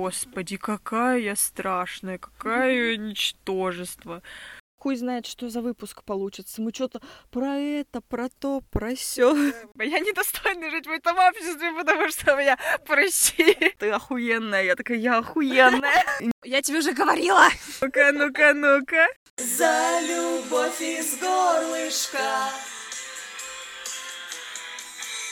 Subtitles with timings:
[0.00, 4.22] Господи, какая я страшная, какое ничтожество.
[4.78, 6.62] Хуй знает, что за выпуск получится.
[6.62, 7.00] Мы что-то
[7.32, 9.34] про это, про то, про все.
[9.76, 12.56] Я недостойна жить в этом обществе, потому что я
[12.86, 13.56] проси.
[13.80, 14.62] Ты охуенная.
[14.62, 16.04] Я такая, я охуенная.
[16.44, 17.48] Я тебе уже говорила.
[17.80, 19.08] Ну-ка, ну-ка, ну-ка.
[19.36, 22.52] За любовь из горлышка.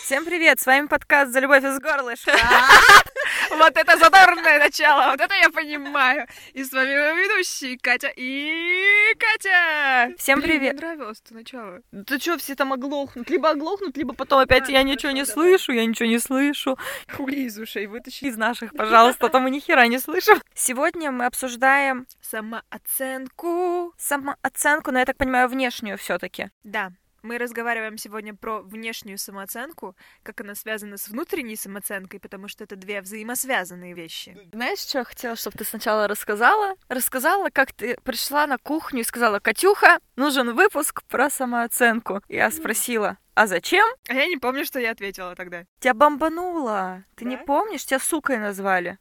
[0.02, 2.32] Всем привет, с вами подкаст «За любовь из горлышка».
[3.50, 6.26] Вот это задорное начало, вот это я понимаю.
[6.52, 10.14] И с вами ведущие Катя и Катя.
[10.18, 10.72] Всем привет.
[10.74, 11.80] Мне нравилось это начало.
[12.06, 13.30] Ты что, все там оглохнут?
[13.30, 16.78] Либо оглохнут, либо потом опять я ничего не слышу, я ничего не слышу.
[17.12, 18.24] Хули из ушей вытащи.
[18.24, 20.40] Из наших, пожалуйста, то мы ни хера не слышим.
[20.54, 23.92] Сегодня мы обсуждаем самооценку.
[23.96, 26.92] Самооценку, но я так понимаю, внешнюю все таки Да,
[27.26, 32.76] мы разговариваем сегодня про внешнюю самооценку, как она связана с внутренней самооценкой, потому что это
[32.76, 34.38] две взаимосвязанные вещи.
[34.52, 36.76] Знаешь, что я хотела, чтобы ты сначала рассказала?
[36.88, 42.22] Рассказала, как ты пришла на кухню и сказала, Катюха, нужен выпуск про самооценку.
[42.28, 43.86] Я спросила, а зачем?
[44.08, 45.64] А я не помню, что я ответила тогда.
[45.80, 47.04] Тебя бомбануло.
[47.16, 47.30] Ты да?
[47.30, 47.84] не помнишь?
[47.84, 48.98] Тебя сукой назвали.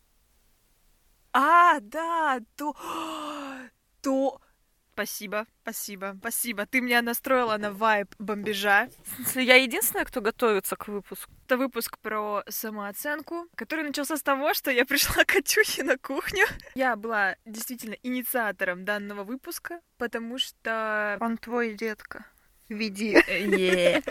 [1.32, 2.76] А, да, то...
[4.02, 4.42] то...
[4.96, 6.66] Спасибо, спасибо, спасибо.
[6.66, 8.88] Ты меня настроила на вайб бомбежа.
[9.36, 11.34] Я единственная, кто готовится к выпуску.
[11.46, 16.46] Это выпуск про самооценку, который начался с того, что я пришла к Катюхе на кухню.
[16.76, 21.18] Я была действительно инициатором данного выпуска, потому что...
[21.20, 22.26] Он твой, детка.
[22.70, 23.22] Веди.
[23.28, 24.02] Е.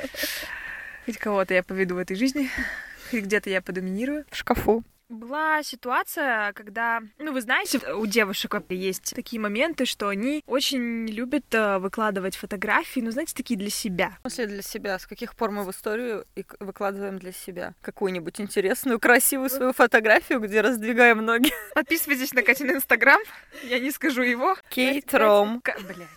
[1.06, 2.50] Хоть кого-то я поведу в этой жизни,
[3.10, 4.26] хоть где-то я подоминирую.
[4.30, 4.84] В шкафу.
[5.10, 11.44] Была ситуация, когда, ну, вы знаете, у девушек есть такие моменты, что они очень любят
[11.52, 14.16] э, выкладывать фотографии, ну, знаете, такие для себя.
[14.18, 14.98] В смысле для себя?
[14.98, 17.74] С каких пор мы в историю и выкладываем для себя?
[17.82, 21.52] Какую-нибудь интересную, красивую свою фотографию, где раздвигаем ноги?
[21.74, 23.20] Подписывайтесь на Катин Инстаграм,
[23.64, 24.56] я не скажу его.
[24.70, 25.62] Кейт Ром.
[25.64, 26.08] Блять.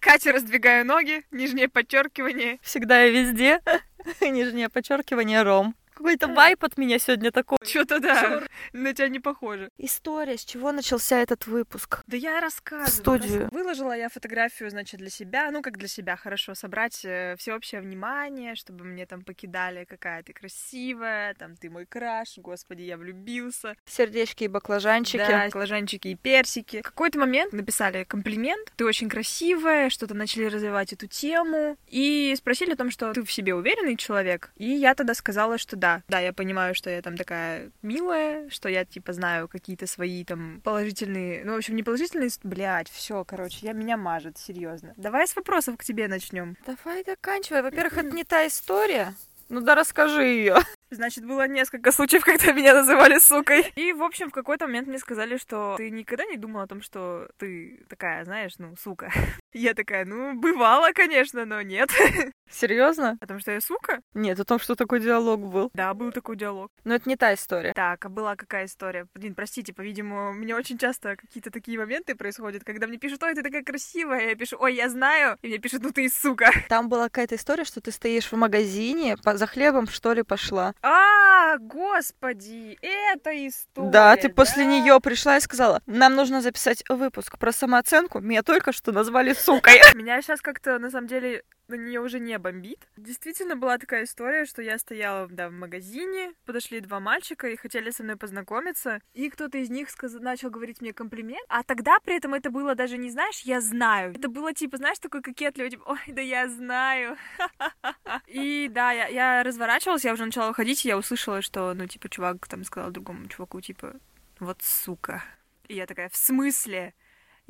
[0.00, 2.58] Катя, раздвигаю ноги, нижнее подчеркивание.
[2.62, 3.60] Всегда и везде.
[4.20, 5.74] Нижнее подчеркивание Ром.
[6.00, 7.58] Какой-то вайп от меня сегодня такой.
[7.62, 9.68] Что-то да, на тебя не похоже.
[9.76, 12.02] История, с чего начался этот выпуск?
[12.06, 12.86] Да я рассказываю.
[12.86, 13.48] В студию.
[13.52, 18.54] Выложила я фотографию, значит, для себя, ну как для себя, хорошо, собрать э, всеобщее внимание,
[18.54, 23.76] чтобы мне там покидали, какая ты красивая, там ты мой краш, господи, я влюбился.
[23.84, 25.18] Сердечки и баклажанчики.
[25.18, 26.80] Да, баклажанчики и персики.
[26.80, 32.72] В какой-то момент написали комплимент, ты очень красивая, что-то начали развивать эту тему, и спросили
[32.72, 36.20] о том, что ты в себе уверенный человек, и я тогда сказала, что да, да,
[36.20, 41.44] я понимаю, что я там такая милая, что я, типа, знаю какие-то свои там положительные,
[41.44, 44.94] ну, в общем, не положительные, блядь, все, короче, я меня мажет, серьезно.
[44.96, 46.56] Давай с вопросов к тебе начнем.
[46.66, 47.62] Давай заканчивай.
[47.62, 49.14] Во-первых, это не та история.
[49.50, 50.56] Ну да расскажи ее.
[50.90, 53.66] Значит, было несколько случаев, когда меня называли сукой.
[53.74, 56.82] И, в общем, в какой-то момент мне сказали, что ты никогда не думала о том,
[56.82, 59.12] что ты такая, знаешь, ну, сука.
[59.52, 61.90] Я такая, ну, бывало, конечно, но нет.
[62.50, 63.16] Серьезно?
[63.20, 64.00] Потому что я сука?
[64.14, 65.70] Нет, о том, что такой диалог был.
[65.74, 66.70] Да, был такой диалог.
[66.84, 67.72] Но это не та история.
[67.72, 69.06] Так, а была какая история?
[69.14, 73.34] Блин, простите, по-видимому, у меня очень часто какие-то такие моменты происходят, когда мне пишут, ой,
[73.34, 76.50] ты такая красивая, я пишу, ой, я знаю, и мне пишут, ну ты сука.
[76.68, 80.74] Там была какая-то история, что ты стоишь в магазине, за хлебом, что ли, пошла.
[80.82, 83.90] А, господи, это история.
[83.90, 88.20] Да, ты после нее пришла и сказала, нам нужно записать выпуск про самооценку.
[88.20, 89.80] Меня только что назвали сукой.
[89.94, 92.88] Меня сейчас как-то, на самом деле, на нее уже не бомбит.
[92.96, 97.90] Действительно была такая история, что я стояла да, в магазине, подошли два мальчика и хотели
[97.90, 100.14] со мной познакомиться, и кто-то из них сказ...
[100.14, 104.14] начал говорить мне комплимент, а тогда при этом это было даже не знаешь, я знаю.
[104.14, 107.16] Это было типа, знаешь, такой кокетливый, типа, ой, да я знаю.
[108.26, 112.08] И да, я, я разворачивалась, я уже начала уходить, и я услышала, что, ну, типа,
[112.08, 113.94] чувак там сказал другому чуваку, типа,
[114.38, 115.22] вот сука.
[115.68, 116.94] И я такая, в смысле?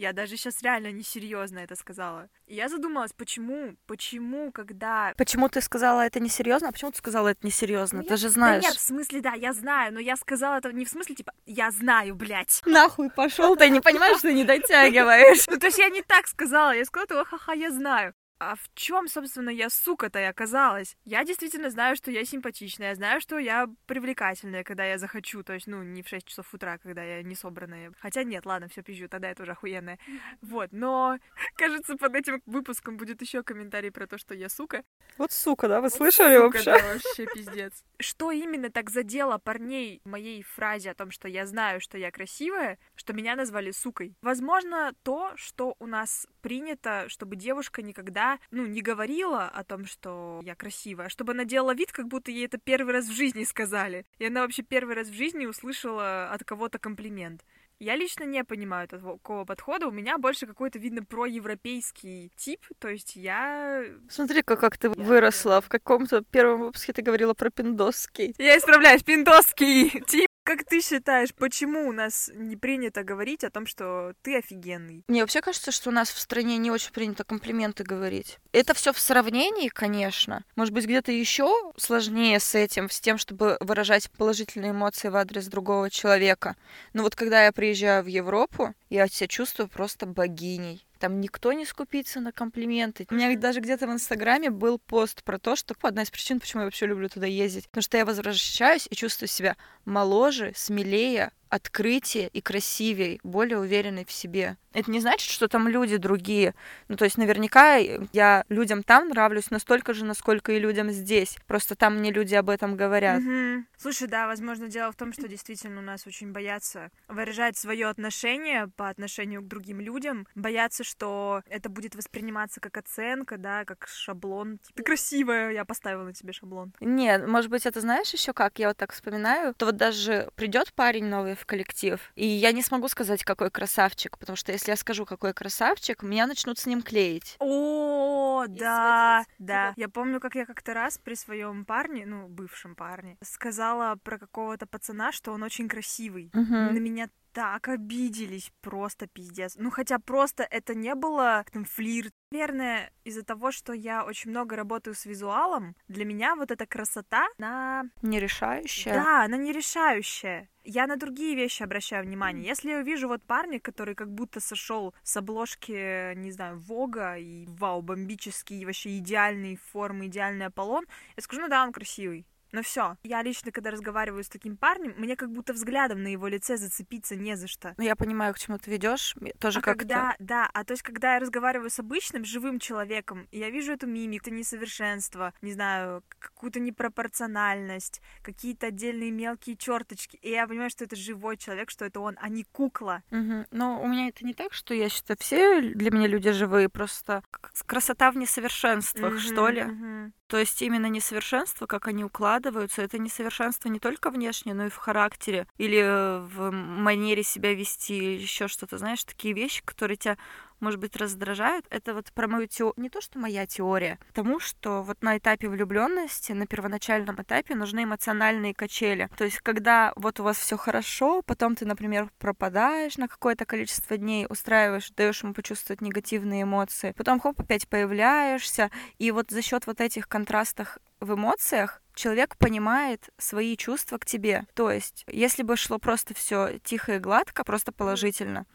[0.01, 2.31] Я даже сейчас реально несерьезно это сказала.
[2.47, 5.13] И я задумалась, почему, почему, когда...
[5.19, 6.71] Почему ты сказала это несерьезно?
[6.71, 7.99] А почему ты сказала это несерьезно?
[7.99, 8.17] Ну, ты я...
[8.17, 8.63] же знаешь.
[8.63, 11.35] Да нет, в смысле, да, я знаю, но я сказала это не в смысле, типа,
[11.45, 12.63] я знаю, блядь.
[12.65, 15.47] Нахуй пошел, ты не понимаешь, что не дотягиваешь.
[15.49, 19.07] Ну, то есть я не так сказала, я сказала, ха-ха, я знаю а в чем,
[19.07, 20.97] собственно, я сука-то и оказалась?
[21.05, 25.53] Я действительно знаю, что я симпатичная, я знаю, что я привлекательная, когда я захочу, то
[25.53, 27.93] есть, ну, не в 6 часов утра, когда я не собранная.
[28.01, 29.99] Хотя нет, ладно, все пизжу, тогда я тоже охуенная.
[30.41, 31.19] Вот, но,
[31.57, 34.83] кажется, под этим выпуском будет еще комментарий про то, что я сука.
[35.19, 36.65] Вот сука, да, вы вот слышали сука, вообще?
[36.65, 37.85] Да, вообще пиздец.
[37.99, 42.11] Что именно так задело парней в моей фразе о том, что я знаю, что я
[42.11, 44.15] красивая, что меня назвали сукой?
[44.23, 49.87] Возможно, то, что у нас принято, чтобы девушка никогда я, ну, не говорила о том,
[49.87, 53.13] что я красивая, а чтобы она делала вид, как будто ей это первый раз в
[53.13, 54.05] жизни сказали.
[54.19, 57.45] И она вообще первый раз в жизни услышала от кого-то комплимент.
[57.79, 59.89] Я лично не понимаю такого подхода.
[59.89, 62.61] У меня больше какой-то, видно, проевропейский тип.
[62.79, 63.83] То есть я...
[64.11, 65.63] Смотри-ка, как ты выросла.
[65.63, 68.35] В каком-то первом выпуске ты говорила про пиндосский.
[68.37, 70.30] Я исправляюсь, пиндосский тип.
[70.51, 75.05] Как ты считаешь, почему у нас не принято говорить о том, что ты офигенный?
[75.07, 78.41] Мне вообще кажется, что у нас в стране не очень принято комплименты говорить.
[78.51, 80.43] Это все в сравнении, конечно.
[80.57, 85.47] Может быть, где-то еще сложнее с этим, с тем, чтобы выражать положительные эмоции в адрес
[85.47, 86.57] другого человека.
[86.95, 90.85] Но вот когда я приезжаю в Европу, я себя чувствую просто богиней.
[91.01, 93.07] Там никто не скупится на комплименты.
[93.11, 96.61] У меня даже где-то в Инстаграме был пост про то, что одна из причин, почему
[96.61, 97.69] я вообще люблю туда ездить.
[97.71, 99.57] Потому что я возвращаюсь и чувствую себя
[99.87, 104.57] моложе, смелее, открытие и красивее, более уверенной в себе.
[104.73, 106.55] Это не значит, что там люди другие.
[106.89, 111.37] Ну, то есть наверняка я людям там нравлюсь настолько же, насколько и людям здесь.
[111.49, 113.21] Просто там мне люди об этом говорят.
[113.21, 113.65] Угу.
[113.77, 118.69] Слушай, да, возможно, дело в том, что действительно у нас очень боятся выражать свое отношение
[118.77, 124.59] по отношению к другим людям, боятся, что это будет восприниматься как оценка, да, как шаблон.
[124.59, 126.73] Типа, ты красивая, я поставила на тебе шаблон.
[126.81, 128.61] Нет, может быть, это знаешь еще как?
[128.61, 132.01] Я вот так вспоминаю, то вот даже придет парень новый в коллектив.
[132.15, 136.27] И я не смогу сказать, какой красавчик, потому что если я скажу, какой красавчик, меня
[136.27, 137.37] начнут с ним клеить.
[137.39, 139.73] О, да, да.
[139.77, 144.67] Я помню, как я как-то раз при своем парне, ну, бывшем парне, сказала про какого-то
[144.67, 146.31] пацана, что он очень красивый.
[146.35, 146.55] Угу.
[146.55, 149.55] На меня так обиделись, просто пиздец.
[149.57, 152.13] Ну, хотя просто это не было там флирт.
[152.33, 157.27] Наверное, из-за того, что я очень много работаю с визуалом, для меня вот эта красота,
[157.39, 157.85] она...
[158.03, 158.93] Нерешающая?
[158.93, 160.49] Да, она нерешающая.
[160.63, 162.47] Я на другие вещи обращаю внимание.
[162.47, 167.47] Если я увижу вот парня, который как будто сошел с обложки, не знаю, Вога, и
[167.47, 170.87] вау, бомбический, вообще идеальный формы, идеальный Аполлон,
[171.17, 172.27] я скажу, ну да, он красивый.
[172.53, 172.97] Но все.
[173.03, 177.17] Я лично, когда разговариваю с таким парнем, мне как будто взглядом на его лице зацепиться
[177.17, 177.75] не за что.
[177.77, 179.15] Ну, я понимаю, к чему ты ведешь.
[179.39, 183.29] Тоже а как когда, да, а то есть, когда я разговариваю с обычным живым человеком,
[183.33, 190.31] я вижу эту мимику, это несовершенство, не знаю, какую-то непропорциональность, какие-то отдельные мелкие черточки, и
[190.31, 193.03] я понимаю, что это живой человек, что это он, а не кукла.
[193.11, 193.47] Угу.
[193.51, 197.23] Но у меня это не так, что я считаю, все для меня люди живые, просто
[197.67, 199.63] красота в несовершенствах, угу, что ли.
[199.63, 200.13] Угу.
[200.31, 204.77] То есть именно несовершенство, как они укладываются, это несовершенство не только внешне, но и в
[204.77, 205.83] характере или
[206.25, 210.19] в манере себя вести, или еще что-то, знаешь, такие вещи, которые тебя
[210.61, 214.83] может быть, раздражают, это вот про мою теорию, не то, что моя теория, тому, что
[214.83, 219.09] вот на этапе влюбленности, на первоначальном этапе нужны эмоциональные качели.
[219.17, 223.97] То есть, когда вот у вас все хорошо, потом ты, например, пропадаешь на какое-то количество
[223.97, 229.67] дней, устраиваешь, даешь ему почувствовать негативные эмоции, потом хоп, опять появляешься, и вот за счет
[229.67, 234.45] вот этих контрастов в эмоциях человек понимает свои чувства к тебе.
[234.55, 238.47] То есть, если бы шло просто все тихо и гладко, просто положительно,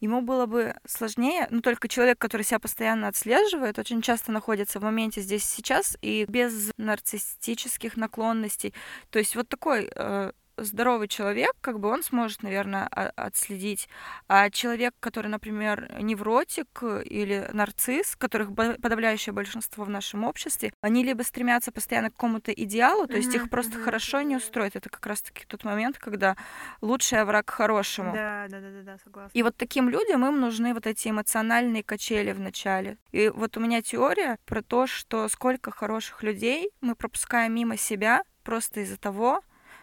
[0.00, 4.82] ему было бы сложнее, но только человек, который себя постоянно отслеживает, очень часто находится в
[4.82, 8.74] моменте здесь сейчас и без нарциссических наклонностей.
[9.10, 13.88] То есть вот такой э, здоровый человек, как бы он сможет, наверное, отследить.
[14.28, 21.22] А человек, который, например, невротик или нарцисс, которых подавляющее большинство в нашем обществе, они либо
[21.22, 24.76] стремятся постоянно к какому-то идеалу, то есть их просто хорошо не устроит.
[24.76, 26.36] Это как раз-таки тот момент, когда
[26.80, 28.12] лучший враг хорошему.
[28.12, 29.30] Да, да, да, да, да, согласна.
[29.32, 32.98] И вот таким людям им нужны вот эти эмоциональные качели в начале.
[33.12, 38.22] И вот у меня теория про то, что сколько хороших людей мы пропускаем мимо себя
[38.42, 39.42] просто из-за того,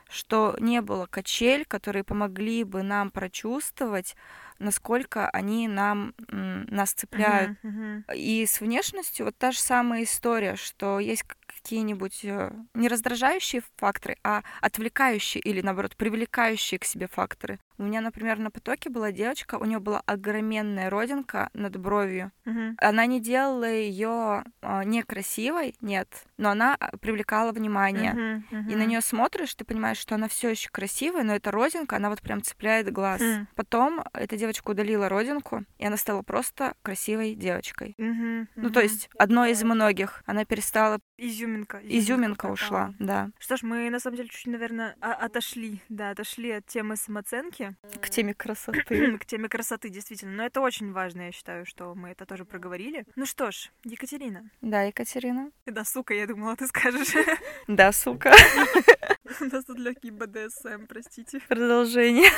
[0.10, 4.16] что не было качель, которые помогли бы нам прочувствовать,
[4.60, 7.58] насколько они нам нас цепляют.
[7.64, 8.16] Uh-huh, uh-huh.
[8.16, 14.18] И с внешностью вот та же самая история, что есть какие-нибудь э, не раздражающие факторы,
[14.24, 17.60] а отвлекающие или, наоборот, привлекающие к себе факторы.
[17.78, 22.32] У меня, например, на потоке была девочка, у нее была огроменная родинка над бровью.
[22.46, 22.74] Uh-huh.
[22.78, 28.14] Она не делала ее э, некрасивой, нет, но она а, привлекала внимание.
[28.14, 28.72] Uh-huh, uh-huh.
[28.72, 32.10] И на нее смотришь, ты понимаешь, что она все еще красивая, но эта родинка, она
[32.10, 33.22] вот прям цепляет глаз.
[33.22, 33.46] Uh-huh.
[33.56, 37.96] Потом эта девочка удалила родинку, и она стала просто красивой девочкой.
[38.00, 38.48] Uh-huh.
[38.56, 40.24] Ну, то есть одной из многих.
[40.26, 41.78] Она перестала Изюминка.
[41.78, 43.30] Изюминка, изюминка ушла, да.
[43.40, 47.76] Что ж, мы на самом деле чуть, наверное, отошли, да, отошли от темы самооценки.
[48.02, 49.18] К теме красоты.
[49.20, 50.34] К теме красоты, действительно.
[50.34, 53.06] Но это очень важно, я считаю, что мы это тоже проговорили.
[53.16, 54.50] Ну что ж, Екатерина.
[54.62, 55.52] Да, Екатерина.
[55.66, 57.14] Да, сука, я думала, ты скажешь.
[57.68, 58.32] Да, сука.
[59.42, 61.40] У нас тут легкий БДСМ, простите.
[61.48, 62.30] Продолжение.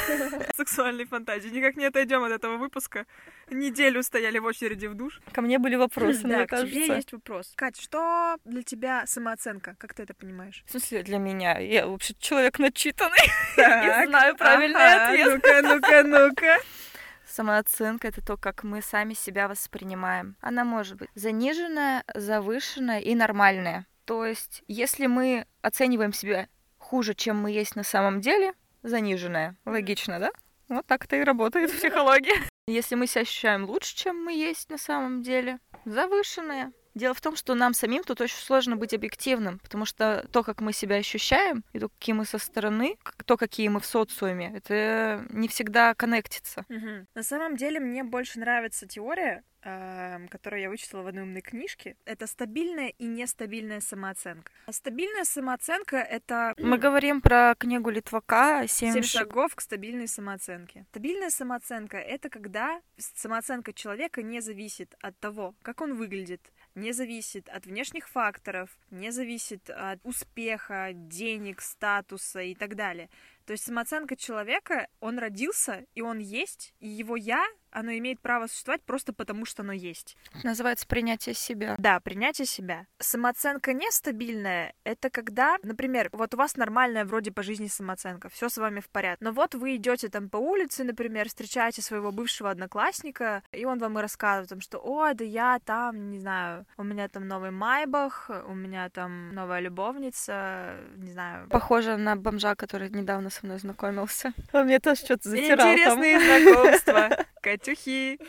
[0.55, 1.49] Сексуальной фантазии.
[1.49, 3.05] Никак не отойдем от этого выпуска.
[3.49, 5.19] Неделю стояли в очереди в душ.
[5.33, 6.95] Ко мне были вопросы, Да, мне к тебе кажется.
[6.95, 7.53] есть вопрос.
[7.55, 9.75] Кать, что для тебя самооценка?
[9.79, 10.63] Как ты это понимаешь?
[10.67, 11.57] В смысле, для меня?
[11.57, 13.17] Я вообще человек начитанный.
[13.55, 15.33] Так, знаю правильный ответ.
[15.33, 16.57] Ну-ка, ну-ка, ну-ка.
[17.27, 20.35] Самооценка— это то, как мы сами себя воспринимаем.
[20.41, 23.87] Она может быть заниженная, завышенная и нормальная.
[24.05, 26.47] То есть, если мы оцениваем себя
[26.77, 29.55] хуже, чем мы есть на самом деле, заниженная.
[29.65, 30.31] Логично, да?
[30.69, 32.33] Вот так это и работает в психологии.
[32.67, 36.71] Если мы себя ощущаем лучше, чем мы есть на самом деле, завышенная.
[36.97, 40.61] Дело в том, что нам самим тут очень сложно быть объективным, потому что то, как
[40.61, 45.23] мы себя ощущаем, и то, какие мы со стороны, то, какие мы в социуме, это
[45.29, 46.65] не всегда коннектится.
[46.69, 47.05] Мгм.
[47.13, 51.97] На самом деле мне больше нравится теория, эм, которую я вычитала в одной умной книжке.
[52.05, 54.51] Это стабильная и нестабильная самооценка.
[54.65, 60.07] А стабильная самооценка— это Мы говорим про книгу Литвака «Семь, Семь шаг- шагов к стабильной
[60.07, 60.85] самооценке.
[60.89, 66.41] Стабильная самооценка— это когда самооценка человека не зависит от того, как он выглядит,
[66.77, 73.09] не зависит от внешних факторов, не зависит от успеха, денег, статуса и так далее.
[73.45, 78.47] То есть самооценка человека, он родился, и он есть, и его «я», оно имеет право
[78.47, 80.17] существовать просто потому, что оно есть.
[80.43, 81.75] называется «Принятие себя».
[81.77, 82.87] Да, принятие себя.
[82.99, 88.57] Самооценка нестабильная— это когда, например, вот у вас нормальная вроде по жизни самооценка, все с
[88.57, 89.23] вами в порядке.
[89.23, 93.99] Но вот вы идете там по улице, например, встречаете своего бывшего одноклассника, и он вам
[93.99, 98.29] и рассказывает, там, что «О, да я там, не знаю, у меня там новый майбах,
[98.47, 101.47] у меня там новая любовница, не знаю».
[101.49, 104.33] Похоже на бомжа, который недавно со мной знакомился.
[104.53, 105.73] Он мне тоже что-то затирал там.
[105.73, 107.25] Интересные знакомства.
[107.41, 108.19] Катюхи.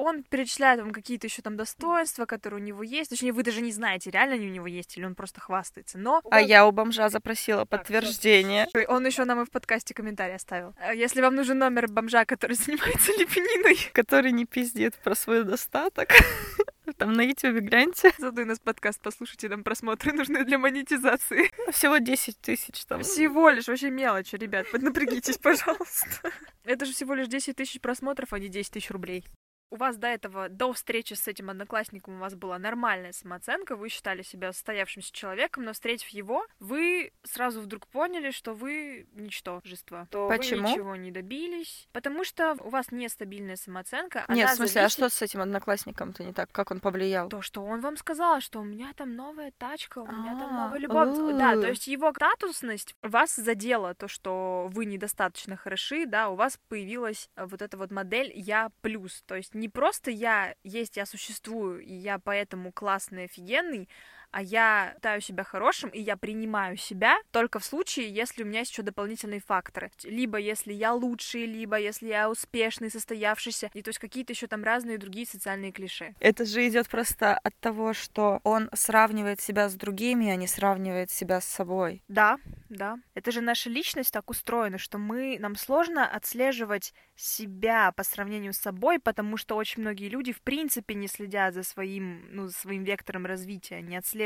[0.00, 3.10] Он перечисляет вам какие-то еще там достоинства, которые у него есть.
[3.10, 5.98] Точнее, вы даже не знаете, реально они у него есть, или он просто хвастается.
[5.98, 8.68] Но А я у бомжа запросила подтверждение.
[8.86, 10.72] он еще нам и в подкасте комментарий оставил.
[10.78, 16.10] А Если вам нужен номер бомжа, который занимается лепниной, который не пиздит про свой достаток.
[16.96, 18.12] Там на ютубе гляньте.
[18.18, 21.50] задуй нас подкаст, послушайте, нам просмотры нужны для монетизации.
[21.72, 23.02] Всего 10 тысяч там.
[23.02, 26.30] Всего лишь, вообще мелочь, ребят, напрягитесь, пожалуйста.
[26.64, 29.24] Это же всего лишь 10 тысяч просмотров, а не 10 тысяч рублей.
[29.70, 33.88] У вас до этого, до встречи с этим одноклассником, у вас была нормальная самооценка, вы
[33.88, 40.08] считали себя состоявшимся человеком, но встретив его, вы сразу вдруг поняли, что вы ничтожество.
[40.10, 40.62] То Почему?
[40.62, 44.24] Вы ничего не добились, потому что у вас нестабильная самооценка.
[44.28, 46.50] Нет, в смысле, а зависит- что с этим одноклассником-то не так?
[46.52, 47.28] Как он повлиял?
[47.28, 50.64] то, что он вам сказал, что у меня там новая тачка, у меня там А,
[50.64, 51.38] новая любовница.
[51.38, 56.58] Да, то есть его статусность вас задела, то, что вы недостаточно хороши, да, у вас
[56.68, 59.22] появилась вот эта вот модель «я плюс».
[59.26, 63.88] То есть не просто «я есть, я существую, и я поэтому классный, офигенный»,
[64.30, 68.60] а я считаю себя хорошим, и я принимаю себя только в случае, если у меня
[68.60, 69.90] есть еще дополнительные факторы.
[70.04, 74.64] Либо если я лучший, либо если я успешный, состоявшийся, и то есть какие-то еще там
[74.64, 76.14] разные другие социальные клише.
[76.20, 81.10] Это же идет просто от того, что он сравнивает себя с другими, а не сравнивает
[81.10, 82.02] себя с собой.
[82.08, 82.98] Да, да.
[83.14, 88.58] Это же наша личность так устроена, что мы нам сложно отслеживать себя по сравнению с
[88.58, 92.84] собой, потому что очень многие люди в принципе не следят за своим, ну, за своим
[92.84, 94.17] вектором развития, не отслеживают.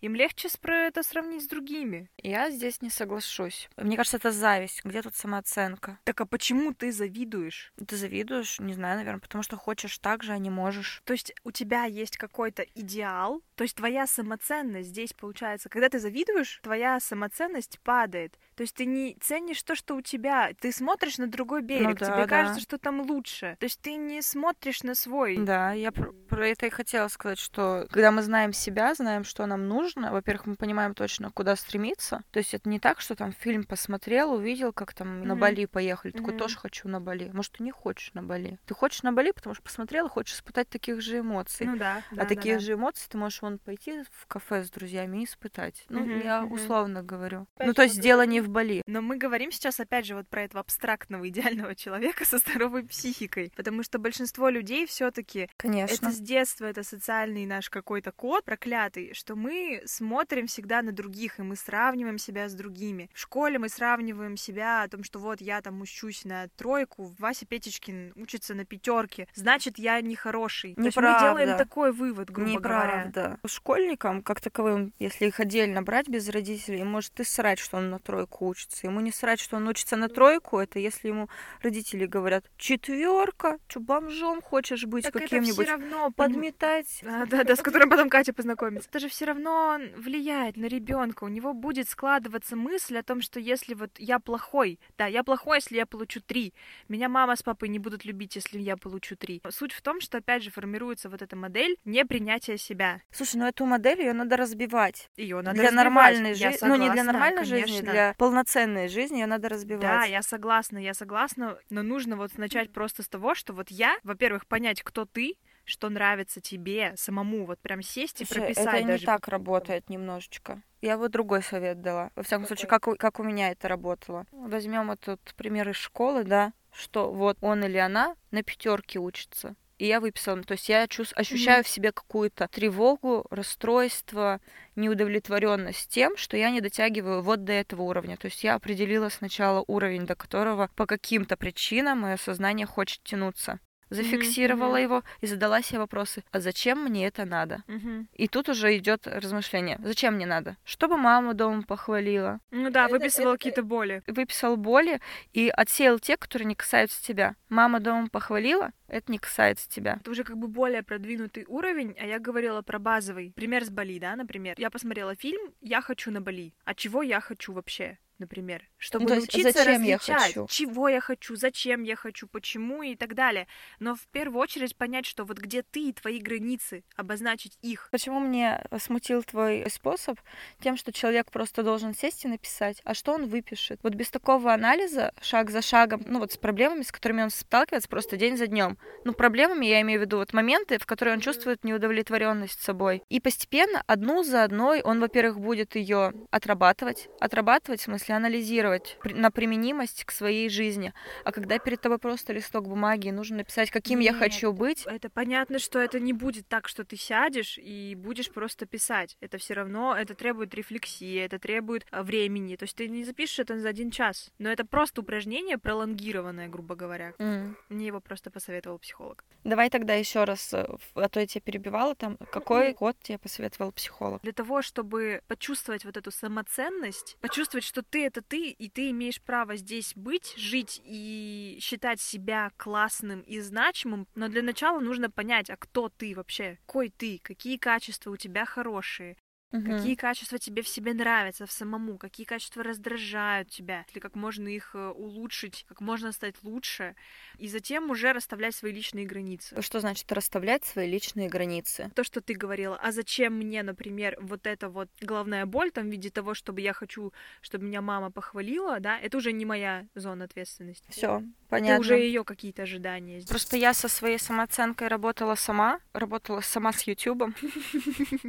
[0.00, 0.48] Им легче
[0.86, 2.08] это сравнить с другими.
[2.18, 3.68] Я здесь не соглашусь.
[3.76, 4.84] Мне кажется, это зависть.
[4.84, 5.98] Где тут самооценка?
[6.04, 7.72] Так а почему ты завидуешь?
[7.86, 8.60] Ты завидуешь?
[8.60, 11.02] Не знаю, наверное, потому что хочешь так же, а не можешь.
[11.04, 15.98] То есть у тебя есть какой-то идеал, то есть твоя самоценность здесь получается, когда ты
[15.98, 18.38] завидуешь, твоя самоценность падает.
[18.54, 22.06] То есть ты не ценишь то, что у тебя, ты смотришь на другой берег, да,
[22.06, 22.26] тебе да.
[22.26, 23.56] кажется, что там лучше.
[23.60, 25.36] То есть ты не смотришь на свой.
[25.36, 29.35] Да, я про, про это и хотела сказать, что когда мы знаем себя, знаем, что
[29.44, 32.22] нам нужно, во-первых, мы понимаем точно, куда стремиться.
[32.30, 35.40] То есть это не так, что там фильм посмотрел, увидел, как там на Мгм.
[35.40, 36.38] Бали поехали, такой Мгм.
[36.38, 37.30] тоже хочу на Бали.
[37.34, 38.58] Может, ты не хочешь на Бали?
[38.66, 41.66] Ты хочешь на Бали, потому что посмотрел хочешь испытать таких же эмоций.
[41.66, 42.02] Ну да.
[42.16, 45.84] а такие же эмоции ты можешь вон пойти в кафе с друзьями и испытать.
[45.88, 47.46] Ну, Мгм, я условно говорю.
[47.56, 48.82] Опять ну, то есть дело не в Бали.
[48.86, 53.52] Но мы говорим сейчас опять же вот про этого абстрактного идеального человека со здоровой психикой,
[53.56, 55.94] потому что большинство людей все-таки Конечно.
[56.06, 61.38] это с детства, это социальный наш какой-то код проклятый, что мы смотрим всегда на других,
[61.38, 63.10] и мы сравниваем себя с другими.
[63.14, 67.46] В школе мы сравниваем себя о том, что вот я там учусь на тройку, Вася
[67.46, 70.74] Петечкин учится на пятерке, значит, я нехороший.
[70.74, 73.04] То есть мы делаем такой вывод, грубо говоря.
[73.06, 73.38] Неправда.
[73.46, 77.98] Школьникам, как таковым, если их отдельно брать без родителей, может и срать, что он на
[77.98, 78.86] тройку учится.
[78.86, 81.28] Ему не срать, что он учится на тройку, это если ему
[81.62, 87.02] родители говорят, четверка, что бомжом хочешь быть каким-нибудь, равно подметать.
[87.04, 88.88] А, да, да, с которым потом Катя познакомится.
[88.88, 91.24] Это же все равно влияет на ребенка.
[91.24, 95.56] У него будет складываться мысль о том, что если вот я плохой, да, я плохой,
[95.56, 96.52] если я получу три.
[96.88, 99.40] Меня мама с папой не будут любить, если я получу три.
[99.48, 103.00] Суть в том, что опять же формируется вот эта модель непринятия себя.
[103.10, 105.08] Слушай, ну эту модель ее надо разбивать.
[105.16, 105.84] Ее надо для разбивать.
[105.84, 107.92] нормальной жизни, ну не для нормальной жизни, конечно.
[107.92, 109.80] для полноценной жизни ее надо разбивать.
[109.80, 113.96] Да, я согласна, я согласна, но нужно вот начать просто с того, что вот я,
[114.04, 118.82] во-первых, понять, кто ты, что нравится тебе самому, вот прям сесть и Слушай, прописать это
[118.82, 119.06] не даже.
[119.06, 120.62] так работает немножечко.
[120.80, 122.10] Я вот другой совет дала.
[122.14, 124.24] Во всяком случае, как у, как у меня это работало.
[124.30, 129.56] Возьмем этот пример из школы, да, что вот он или она на пятерке учится.
[129.78, 134.40] И я выписала, то есть я чувс- ощущаю в себе какую-то тревогу, расстройство,
[134.74, 138.16] неудовлетворенность тем, что я не дотягиваю вот до этого уровня.
[138.16, 143.60] То есть я определила сначала уровень, до которого по каким-то причинам мое сознание хочет тянуться.
[143.90, 144.82] Зафиксировала мгм.
[144.82, 147.62] его и задала себе вопросы, а зачем мне это надо?
[147.66, 148.08] Мгм.
[148.12, 149.78] И тут уже идет размышление.
[149.82, 150.56] Зачем мне надо?
[150.64, 152.40] Чтобы мама дома похвалила.
[152.50, 154.02] Ну да, это- какие-то боли.
[154.06, 155.00] Выписал боли
[155.32, 157.36] и отсеял те, которые не касаются тебя.
[157.48, 159.98] Мама дома похвалила, это не касается тебя.
[160.00, 163.32] Это уже как бы более продвинутый уровень, а я говорила про базовый.
[163.36, 164.54] Пример с Бали, да, например.
[164.58, 166.54] Я посмотрела фильм «Я хочу на Бали».
[166.64, 167.98] А чего я хочу вообще?
[168.18, 170.46] Например, чтобы Ну, то есть научиться зачем я различать, хочу?
[170.48, 173.46] чего я хочу, зачем я хочу, почему и так далее.
[173.78, 177.88] Но в первую очередь понять, что вот где ты и твои границы, обозначить их.
[177.92, 180.18] Почему мне смутил твой способ?
[180.60, 183.80] Тем, что человек просто должен сесть и написать, а что он выпишет.
[183.82, 187.88] Вот без такого анализа, шаг за шагом, ну вот с проблемами, с которыми он сталкивается
[187.88, 188.78] просто день за днем.
[189.04, 193.02] Ну, проблемами я имею в виду вот моменты, в которые он чувствует неудовлетворенность собой.
[193.08, 197.08] И постепенно, одну за одной, он, во-первых, будет ее отрабатывать.
[197.20, 200.92] Отрабатывать, в смысле, анализировать при- на применимость к своей жизни.
[201.24, 204.18] А когда перед тобой просто листок бумаги, нужно написать, каким я Нет.
[204.20, 208.66] хочу быть, Это понятно, что это не будет так, что ты сядешь и будешь просто
[208.66, 209.16] писать.
[209.20, 212.56] Это все равно, это требует рефлексии, это требует а, времени.
[212.56, 214.30] То есть ты не запишешь это за один час.
[214.38, 217.12] Но это просто упражнение пролонгированное, грубо говоря.
[217.18, 219.24] м, Мне его просто посоветовал психолог.
[219.44, 223.72] Давай тогда еще раз, э, а то я тебя перебивала там, какой код тебе посоветовал
[223.72, 224.20] психолог?
[224.22, 229.20] Для того, чтобы почувствовать вот эту самоценность, почувствовать, что ты это ты, и ты имеешь
[229.20, 235.50] право здесь быть, жить и считать себя классным и значимым, но для начала нужно понять,
[235.50, 239.16] а кто ты вообще, какой ты, какие качества у тебя хорошие,
[239.52, 244.48] Какие качества тебе в себе нравятся в самому, какие качества раздражают тебя, или как можно
[244.48, 246.94] их э, улучшить, как можно стать лучше,
[247.38, 249.60] и затем уже расставлять свои личные границы.
[249.62, 251.90] Что значит расставлять свои личные границы?
[251.94, 255.90] То, что ты говорила, а зачем мне, например, вот эта вот головная боль там в
[255.90, 260.24] виде того, чтобы я хочу, чтобы меня мама похвалила, да, это уже не моя зона
[260.24, 260.90] ответственности.
[260.90, 261.80] Все, Понятно.
[261.80, 263.20] уже ее какие-то ожидания.
[263.20, 263.28] здесь.
[263.28, 267.34] Просто я со своей самооценкой работала сама, работала сама с Ютубом.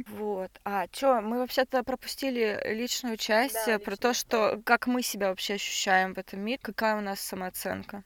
[0.08, 0.50] Вот.
[0.64, 5.28] А чё, мы вообще-то пропустили личную часть Да, э, про то, что как мы себя
[5.28, 8.04] вообще ощущаем в этом мире, какая у нас самооценка.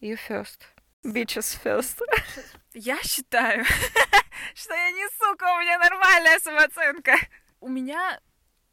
[0.00, 0.60] You first.
[1.04, 2.00] Bitches first.
[2.74, 3.64] Я считаю,
[4.54, 7.16] что я не сука, у меня нормальная самооценка.
[7.60, 8.20] У меня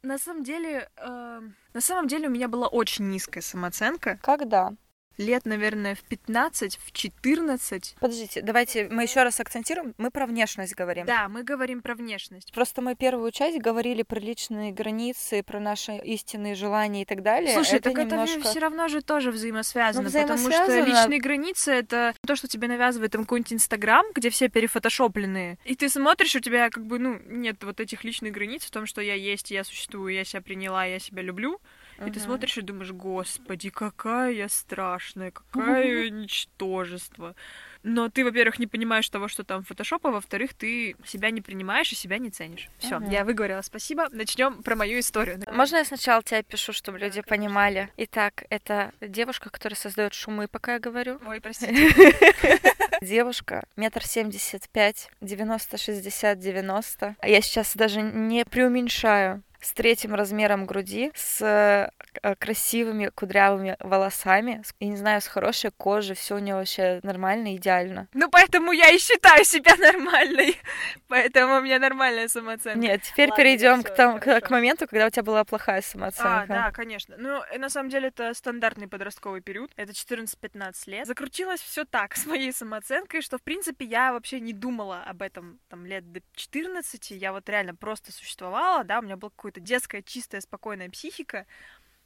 [0.02, 1.40] на самом деле, э,
[1.74, 4.18] на самом деле у меня была очень низкая самооценка.
[4.22, 4.72] Когда?
[5.18, 7.96] Лет, наверное, в 15, в 14.
[8.00, 9.94] Подождите, давайте мы еще раз акцентируем.
[9.98, 11.06] Мы про внешность говорим.
[11.06, 12.52] Да, мы говорим про внешность.
[12.52, 17.54] Просто мы первую часть говорили про личные границы, про наши истинные желания и так далее.
[17.54, 18.38] Слушай, это так немножко...
[18.40, 20.86] это все равно же тоже взаимосвязано, Ну, потому что взаимосвязано.
[20.86, 25.88] личные границы это то, что тебе навязывает там какой-нибудь Инстаграм, где все перефотошопленные, и ты
[25.88, 29.14] смотришь, у тебя как бы ну нет вот этих личных границ в том, что я
[29.14, 31.60] есть, я существую, я себя приняла, я себя люблю,
[32.06, 37.34] и ты смотришь и думаешь, господи, какая я страшная, какое ничтожество.
[37.82, 41.92] Но ты, во-первых, не понимаешь того, что там фотошоп, а во-вторых, ты себя не принимаешь
[41.92, 42.68] и себя не ценишь.
[42.78, 43.10] Все, Мгм.
[43.10, 44.08] я выговорила, спасибо.
[44.10, 45.40] Начнем про мою историю.
[45.50, 47.88] Можно я сначала тебя пишу, чтобы люди понимали?
[47.96, 51.18] Итак, это девушка, которая создает шумы, пока я говорю.
[51.26, 51.72] Ой, простите.
[53.00, 57.14] Девушка, метр семьдесят пять, девяносто, шестьдесят, девяносто.
[57.20, 59.42] А я сейчас даже не преуменьшаю.
[59.60, 65.70] С третьим размером груди, с э, красивыми кудрявыми волосами, с- я не знаю, с хорошей
[65.72, 68.06] кожей, все у нее вообще нормально, идеально.
[68.14, 70.56] Ну, поэтому я и считаю себя нормальной.
[71.08, 72.78] Поэтому у меня нормальная самооценка.
[72.78, 76.42] Нет, теперь Ладно, перейдем к, тому- к- к моменту, когда у тебя была плохая самооценка.
[76.42, 77.16] А, да, конечно.
[77.18, 79.72] Ну, э, на самом деле, это стандартный подростковый период.
[79.76, 81.06] Это 14-15 лет.
[81.06, 85.58] Закрутилось все так с моей самооценкой, что, в принципе, я вообще не думала об этом
[85.68, 87.10] там лет до 14.
[87.12, 91.46] Я вот реально просто существовала, да, у меня была какая-то детская, чистая, спокойная психика.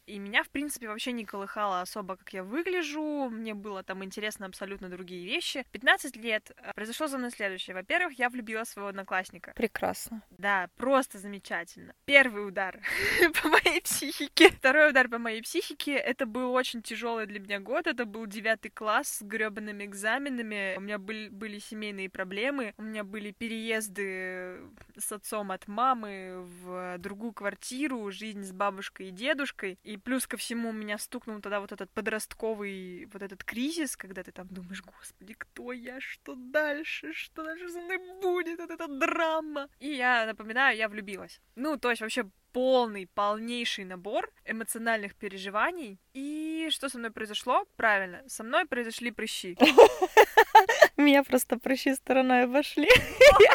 [0.07, 3.29] И меня, в принципе, вообще не колыхало особо, как я выгляжу.
[3.31, 5.65] Мне было там интересно абсолютно другие вещи.
[5.71, 7.75] 15 лет э, произошло за мной следующее.
[7.75, 9.53] Во-первых, я влюбила своего одноклассника.
[9.55, 10.23] Прекрасно.
[10.31, 11.95] Да, просто замечательно.
[12.05, 12.81] Первый удар
[13.43, 14.51] по моей психике.
[14.51, 15.95] Второй удар по моей психике.
[15.95, 17.87] Это был очень тяжелый для меня год.
[17.87, 20.75] Это был девятый класс с гребаными экзаменами.
[20.77, 22.75] У меня были, были семейные проблемы.
[22.77, 24.61] У меня были переезды
[24.99, 29.79] с отцом от мамы в другую квартиру, жизнь с бабушкой и дедушкой.
[29.85, 34.33] И плюс ко всему меня стукнул тогда вот этот подростковый вот этот кризис, когда ты
[34.33, 39.69] там думаешь, господи, кто я, что дальше, что дальше со мной будет, вот эта драма.
[39.81, 41.41] И я напоминаю, я влюбилась.
[41.57, 45.99] Ну, то есть вообще полный, полнейший набор эмоциональных переживаний.
[46.13, 47.65] И что со мной произошло?
[47.77, 49.57] Правильно, со мной произошли прыщи.
[50.97, 52.89] Меня просто прыщи стороной обошли.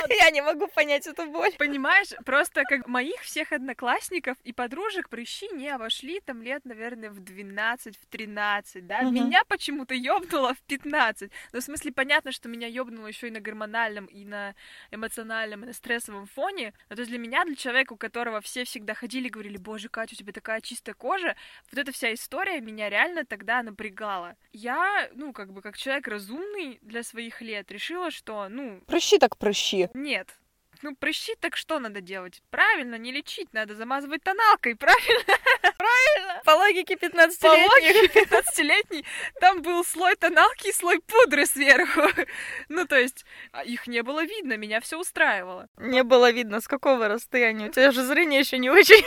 [0.10, 1.52] Я не могу понять эту боль.
[1.58, 7.20] Понимаешь, просто как моих всех одноклассников и подружек прыщи не обошли там лет, наверное, в
[7.20, 9.02] 12, в 13, да?
[9.02, 11.32] Меня почему-то ёбнуло в 15.
[11.54, 14.56] Ну, в смысле, понятно, что меня ёбнуло еще и на гормональном, и на
[14.92, 16.74] эмоциональном, и на стрессовом фоне.
[16.90, 19.90] Но то есть для меня, для человека, у которого все всегда ходили и говорили, боже,
[19.90, 21.36] Катя, у тебя такая чистая кожа,
[21.72, 24.36] вот эта вся история меня реально тогда напрягала.
[24.52, 28.82] Я, ну, как бы, как человек разумный для своих лет, решила, что, ну...
[28.88, 29.90] Прыщи так прыщи.
[29.94, 30.38] Нет.
[30.82, 32.42] Ну, прыщи, так что надо делать?
[32.50, 35.24] Правильно, не лечить, надо замазывать тоналкой, правильно?
[35.62, 36.42] правильно?
[36.46, 37.40] По логике 15-летних.
[37.40, 39.06] По логике 15-летней
[39.40, 42.02] там был слой тоналки и слой пудры сверху.
[42.70, 45.68] Ну, то есть, а, их не было видно, меня все устраивало.
[45.78, 47.68] Не было видно, с какого расстояния.
[47.68, 49.04] У тебя же зрение еще не очень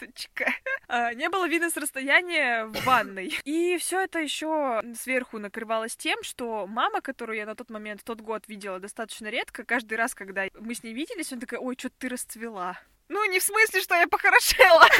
[0.00, 0.52] сучка.
[0.92, 3.38] А, не было видно с расстояния в ванной.
[3.44, 8.20] И все это еще сверху накрывалось тем, что мама, которую я на тот момент, тот
[8.20, 11.90] год видела достаточно редко, каждый раз, когда мы с ней виделись, она такая, ой, что
[11.90, 12.76] ты расцвела.
[13.08, 14.86] Ну, не в смысле, что я похорошела.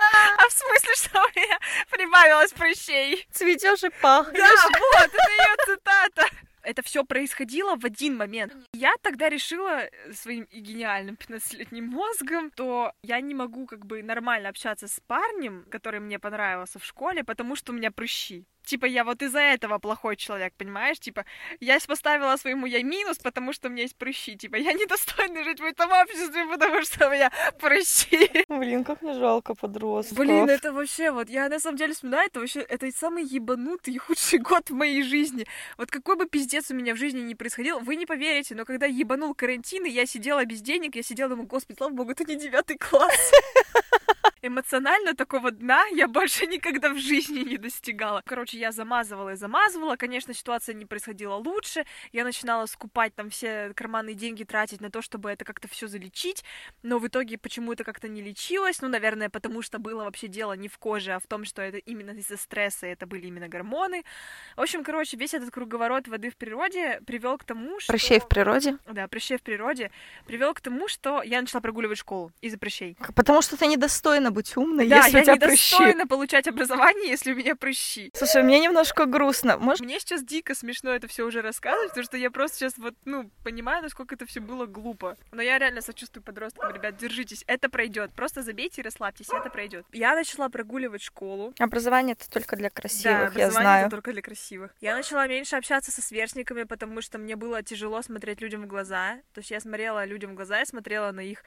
[0.00, 1.58] А в смысле, что у меня
[1.90, 3.26] прибавилось прыщей?
[3.32, 4.38] Цветешь и пахнешь.
[4.38, 6.28] Да, вот, это ее цитата
[6.68, 8.54] это все происходило в один момент.
[8.74, 14.50] Я тогда решила э, своим гениальным 15-летним мозгом, то я не могу как бы нормально
[14.50, 19.04] общаться с парнем, который мне понравился в школе, потому что у меня прыщи типа, я
[19.04, 20.98] вот из-за этого плохой человек, понимаешь?
[20.98, 21.24] Типа,
[21.60, 24.36] я поставила своему я минус, потому что у меня есть прыщи.
[24.36, 28.44] Типа, я недостойна жить в этом обществе, потому что у меня прыщи.
[28.48, 30.18] Блин, как мне жалко подростков.
[30.18, 33.98] Блин, это вообще, вот, я на самом деле вспоминаю, это вообще, это самый ебанутый и
[33.98, 35.46] худший год в моей жизни.
[35.76, 38.86] Вот какой бы пиздец у меня в жизни не происходил, вы не поверите, но когда
[38.86, 42.36] ебанул карантин, и я сидела без денег, я сидела, думаю, господи, слава богу, это не
[42.36, 43.32] девятый класс
[44.42, 48.22] эмоционально такого дна я больше никогда в жизни не достигала.
[48.24, 49.96] Короче, я замазывала и замазывала.
[49.96, 51.84] Конечно, ситуация не происходила лучше.
[52.12, 56.44] Я начинала скупать там все карманные деньги, тратить на то, чтобы это как-то все залечить.
[56.82, 58.80] Но в итоге почему это как-то не лечилось?
[58.80, 61.78] Ну, наверное, потому что было вообще дело не в коже, а в том, что это
[61.78, 64.04] именно из-за стресса, это были именно гормоны.
[64.56, 67.92] В общем, короче, весь этот круговорот воды в природе привел к тому, что...
[67.92, 68.78] Прыщей в природе?
[68.86, 69.90] Да, прыщей в природе.
[70.26, 72.96] Привел к тому, что я начала прогуливать школу из-за прыщей.
[73.14, 76.08] Потому что ты недостойна недостойна быть умной, да, если я у тебя недостойна прыщи.
[76.08, 78.10] получать образование, если у меня прыщи.
[78.14, 79.58] Слушай, мне немножко грустно.
[79.58, 79.84] Может...
[79.84, 83.30] Мне сейчас дико смешно это все уже рассказывать, потому что я просто сейчас вот, ну,
[83.44, 85.16] понимаю, насколько это все было глупо.
[85.32, 88.12] Но я реально сочувствую подросткам, ребят, держитесь, это пройдет.
[88.14, 89.86] Просто забейте и расслабьтесь, это пройдет.
[89.92, 91.54] Я начала прогуливать школу.
[91.58, 93.86] Образование это только для красивых, да, я знаю.
[93.86, 94.74] это только для красивых.
[94.80, 99.16] Я начала меньше общаться со сверстниками, потому что мне было тяжело смотреть людям в глаза.
[99.34, 101.42] То есть я смотрела людям в глаза, я смотрела на их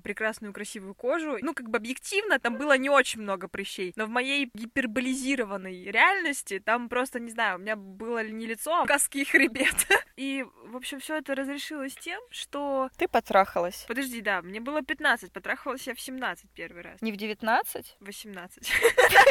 [0.00, 1.38] прекрасную красивую кожу.
[1.40, 3.92] Ну, как бы объективно, там было не очень много прыщей.
[3.96, 8.86] Но в моей гиперболизированной реальности там просто, не знаю, у меня было не лицо, а
[8.86, 9.74] каски хребет.
[10.16, 12.90] И, в общем, все это разрешилось тем, что...
[12.96, 13.84] Ты потрахалась.
[13.86, 17.00] Подожди, да, мне было 15, потрахалась я в 17 первый раз.
[17.00, 17.96] Не в 19?
[18.00, 18.72] 18.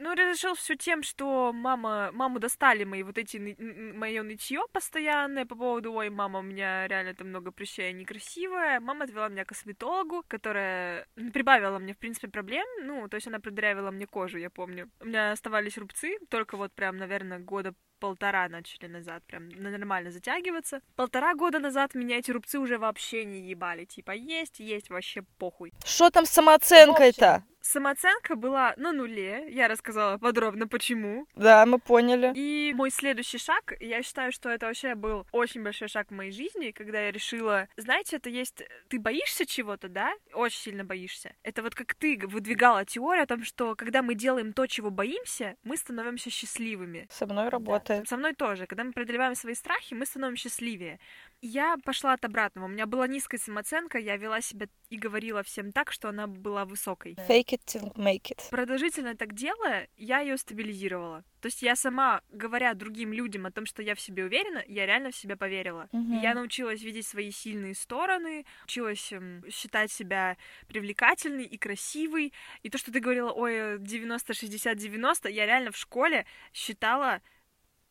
[0.00, 5.54] Ну, разрешил все тем, что мама, маму достали мои вот эти, мое нытье постоянное по
[5.54, 8.80] поводу, ой, мама, у меня реально там много прыщей, некрасивая.
[8.80, 12.66] Мама отвела меня к косметологу, которая прибавила мне, в принципе, проблем.
[12.82, 14.90] Ну, то есть она продырявила мне кожу, я помню.
[15.00, 20.80] У меня оставались рубцы, только вот прям, наверное, года полтора начали назад прям нормально затягиваться.
[20.96, 23.84] Полтора года назад меня эти рубцы уже вообще не ебали.
[23.84, 25.74] Типа, есть, есть, вообще похуй.
[25.84, 27.44] Что там с самооценкой-то?
[27.60, 29.46] Самооценка была на нуле.
[29.50, 31.26] Я рассказала подробно, почему.
[31.34, 32.32] Да, мы поняли.
[32.34, 36.32] И мой следующий шаг, я считаю, что это вообще был очень большой шаг в моей
[36.32, 38.62] жизни, когда я решила, знаете, это есть...
[38.88, 40.12] Ты боишься чего-то, да?
[40.32, 41.34] Очень сильно боишься.
[41.42, 45.56] Это вот как ты выдвигала теорию о том, что когда мы делаем то, чего боимся,
[45.62, 47.08] мы становимся счастливыми.
[47.10, 48.02] Со мной работает.
[48.02, 48.66] Да, со мной тоже.
[48.66, 50.98] Когда мы преодолеваем свои страхи, мы становимся счастливее.
[51.42, 52.66] Я пошла от обратного.
[52.66, 56.64] У меня была низкая самооценка, я вела себя и говорила всем так, что она была
[56.64, 57.16] высокой.
[57.28, 58.48] Fake fake it till make it.
[58.50, 61.24] Продолжительно так делая, я ее стабилизировала.
[61.40, 64.86] То есть я сама, говоря другим людям о том, что я в себе уверена, я
[64.86, 65.88] реально в себя поверила.
[65.92, 66.18] Мгм.
[66.18, 70.36] И я научилась видеть свои сильные стороны, училась эм, считать себя
[70.68, 72.32] привлекательной и красивой.
[72.62, 77.22] И то, что ты говорила, ой, 90-60-90, я реально в школе считала...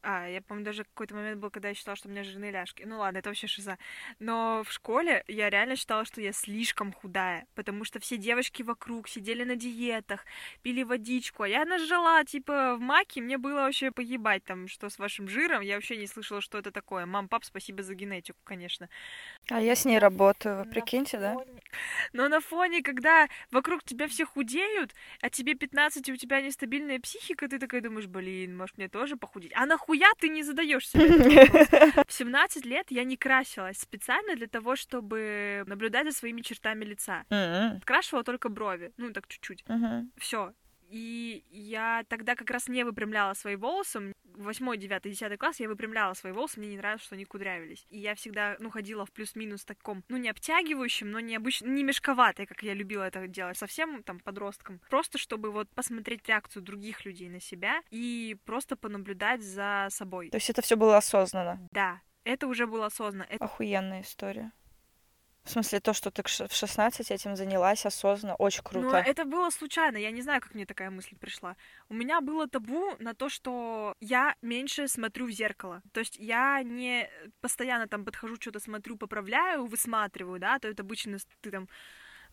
[0.02, 2.84] А, я помню, даже какой-то момент был, когда я считала, что у меня жирные ляжки.
[2.84, 3.78] Ну ладно, это вообще шиза.
[4.20, 9.10] Но в школе я реально считала, что я слишком худая, потому что все девочки вокруг
[9.10, 10.26] сидели на диетах,
[10.62, 15.00] пили водичку, а я нажала, типа, в маке, мне было вообще поебать там, что с
[15.00, 17.06] вашим жиром, я вообще не слышала, что это такое.
[17.06, 18.88] Мам, пап, спасибо за генетику, конечно.
[19.50, 21.34] А я с ней работаю, На прикиньте, да?
[21.34, 21.62] фоне-
[22.14, 27.00] Но на фоне, когда вокруг тебя все худеют, а тебе 15, и у тебя нестабильная
[27.00, 29.52] психика, ты такая думаешь, блин, может мне тоже похудеть?
[29.56, 32.06] А нахуя ты не задаешь себе этот вопрос?
[32.08, 37.24] В 17 лет я не красилась специально для того, чтобы наблюдать за своими чертами лица.
[37.30, 39.64] М, Крашивала только брови, ну так чуть-чуть.
[40.18, 40.54] Все.
[40.90, 44.14] И я тогда как раз не выпрямляла свои волосы.
[44.36, 47.86] Восьмой, девятый, десятый класс я выпрямляла свои волосы, мне не нравилось, что они кудрявились.
[47.90, 51.84] И я всегда, ну, ходила в плюс-минус таком, ну, не обтягивающем, но не обычно, не
[51.84, 54.80] мешковатой, как я любила это делать, совсем там подростком.
[54.90, 60.30] Просто чтобы вот посмотреть реакцию других людей на себя и просто понаблюдать за собой.
[60.30, 61.68] То есть это все было осознанно.
[61.72, 63.28] Да, это уже было осознанно.
[63.30, 64.52] Это Охуенная история.
[65.44, 68.98] В смысле, то, что ты в 16 этим занялась осознанно, очень Но круто.
[68.98, 71.56] это было случайно, я не знаю, как мне такая мысль пришла.
[71.90, 75.82] У меня было табу на то, что я меньше смотрю в зеркало.
[75.92, 77.10] То есть я не
[77.42, 81.68] постоянно там подхожу, что-то смотрю, поправляю, высматриваю, да, то это обычно ты там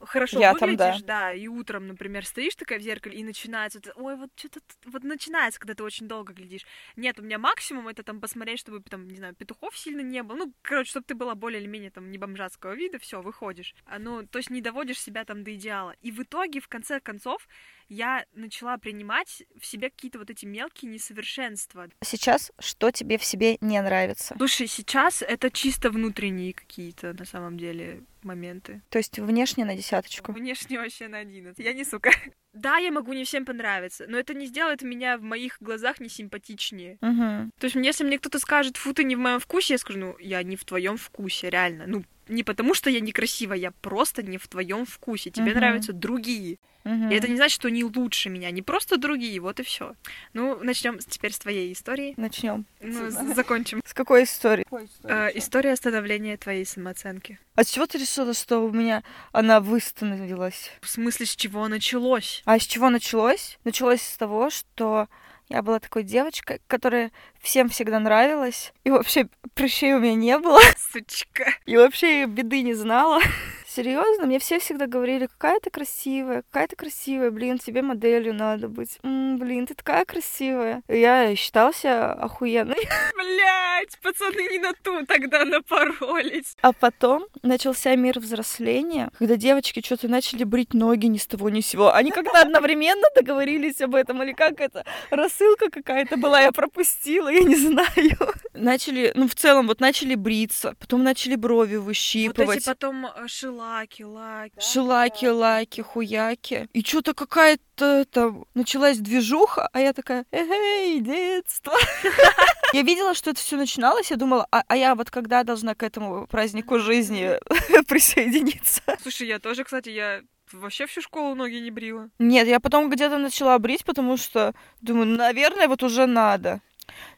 [0.00, 1.32] хорошо Я там, выглядишь, да.
[1.32, 5.74] и утром, например, стоишь такая в зеркале, и начинается, ой, вот что-то, вот начинается, когда
[5.74, 6.66] ты очень долго глядишь.
[6.96, 10.36] Нет, у меня максимум это там посмотреть, чтобы там, не знаю, петухов сильно не было,
[10.36, 13.74] ну, короче, чтобы ты была более или менее там не бомжатского вида, все, выходишь.
[13.84, 15.94] А, ну, то есть не доводишь себя там до идеала.
[16.00, 17.46] И в итоге, в конце концов,
[17.88, 21.88] я начала принимать в себе какие-то вот эти мелкие несовершенства.
[22.02, 24.34] Сейчас что тебе в себе не нравится?
[24.36, 28.82] Слушай, сейчас это чисто внутренние какие-то, на самом деле, моменты.
[28.90, 30.32] То есть внешне на десяточку.
[30.32, 31.64] Внешне вообще на 11.
[31.64, 32.10] Я не сука.
[32.52, 36.08] Да, я могу не всем понравиться, но это не сделает меня в моих глазах не
[36.08, 36.96] симпатичнее.
[37.02, 37.50] Мгм.
[37.60, 40.18] То есть, если мне кто-то скажет, фу, ты не в моем вкусе, я скажу, ну,
[40.18, 41.84] я не в твоем вкусе, реально.
[41.86, 45.30] Ну, не потому что я некрасивая, я просто не в твоем вкусе.
[45.30, 45.54] Тебе Мгм.
[45.54, 46.58] нравятся другие.
[46.84, 47.10] Мгм.
[47.10, 49.94] И это не значит, что они лучше меня, они просто другие, вот и все.
[50.34, 52.14] Ну, начнем теперь с твоей истории.
[52.16, 52.64] Начнем.
[52.80, 53.80] Ну, закончим.
[53.84, 54.64] С какой истории?
[55.02, 57.40] Э, история становления твоей самооценки.
[57.56, 60.70] А с чего ты решила, что у меня она восстановилась?
[60.80, 62.42] В смысле, с чего началось?
[62.44, 63.58] А с чего началось?
[63.64, 65.08] Началось с того, что
[65.48, 68.72] я была такой девочкой, которая всем всегда нравилась.
[68.84, 70.60] И вообще прыщей у меня не было.
[70.92, 71.52] Сучка.
[71.66, 73.20] И вообще беды не знала.
[73.76, 78.68] Серьезно, мне все всегда говорили, какая ты красивая, какая ты красивая, блин, тебе моделью надо
[78.68, 78.98] быть.
[79.02, 80.82] М, блин, ты такая красивая.
[80.88, 82.88] Я считался охуенной.
[83.14, 86.56] Блять, пацаны не на ту тогда напоролись.
[86.62, 91.60] А потом начался мир взросления, когда девочки что-то начали брить ноги ни с того ни
[91.60, 91.92] с сего.
[91.92, 94.86] Они как-то одновременно договорились об этом, или как это?
[95.10, 98.16] Рассылка какая-то была, я пропустила, я не знаю.
[98.54, 102.58] Начали, ну в целом, вот начали бриться, потом начали брови Вот выщипывать.
[102.58, 103.28] эти потом э,
[103.66, 104.60] шилаки, лаки.
[104.60, 106.68] Шилаки, лайки, хуяки.
[106.72, 111.74] И что-то какая-то там началась движуха, а я такая, эй, детство.
[112.72, 115.84] Я видела, что это все начиналось, я думала, а, а я вот когда должна к
[115.84, 117.38] этому празднику жизни
[117.88, 118.82] присоединиться?
[119.00, 120.20] Слушай, я тоже, кстати, я
[120.52, 122.10] вообще всю школу ноги не брила.
[122.18, 126.60] Нет, я потом где-то начала брить, потому что думаю, «Ну, наверное, вот уже надо.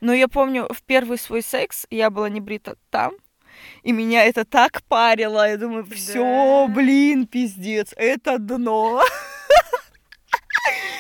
[0.00, 3.14] Но я помню, в первый свой секс я была не брита там,
[3.82, 5.48] и меня это так парило.
[5.48, 6.74] Я думаю, все, Да.
[6.74, 9.02] блин, пиздец, это дно.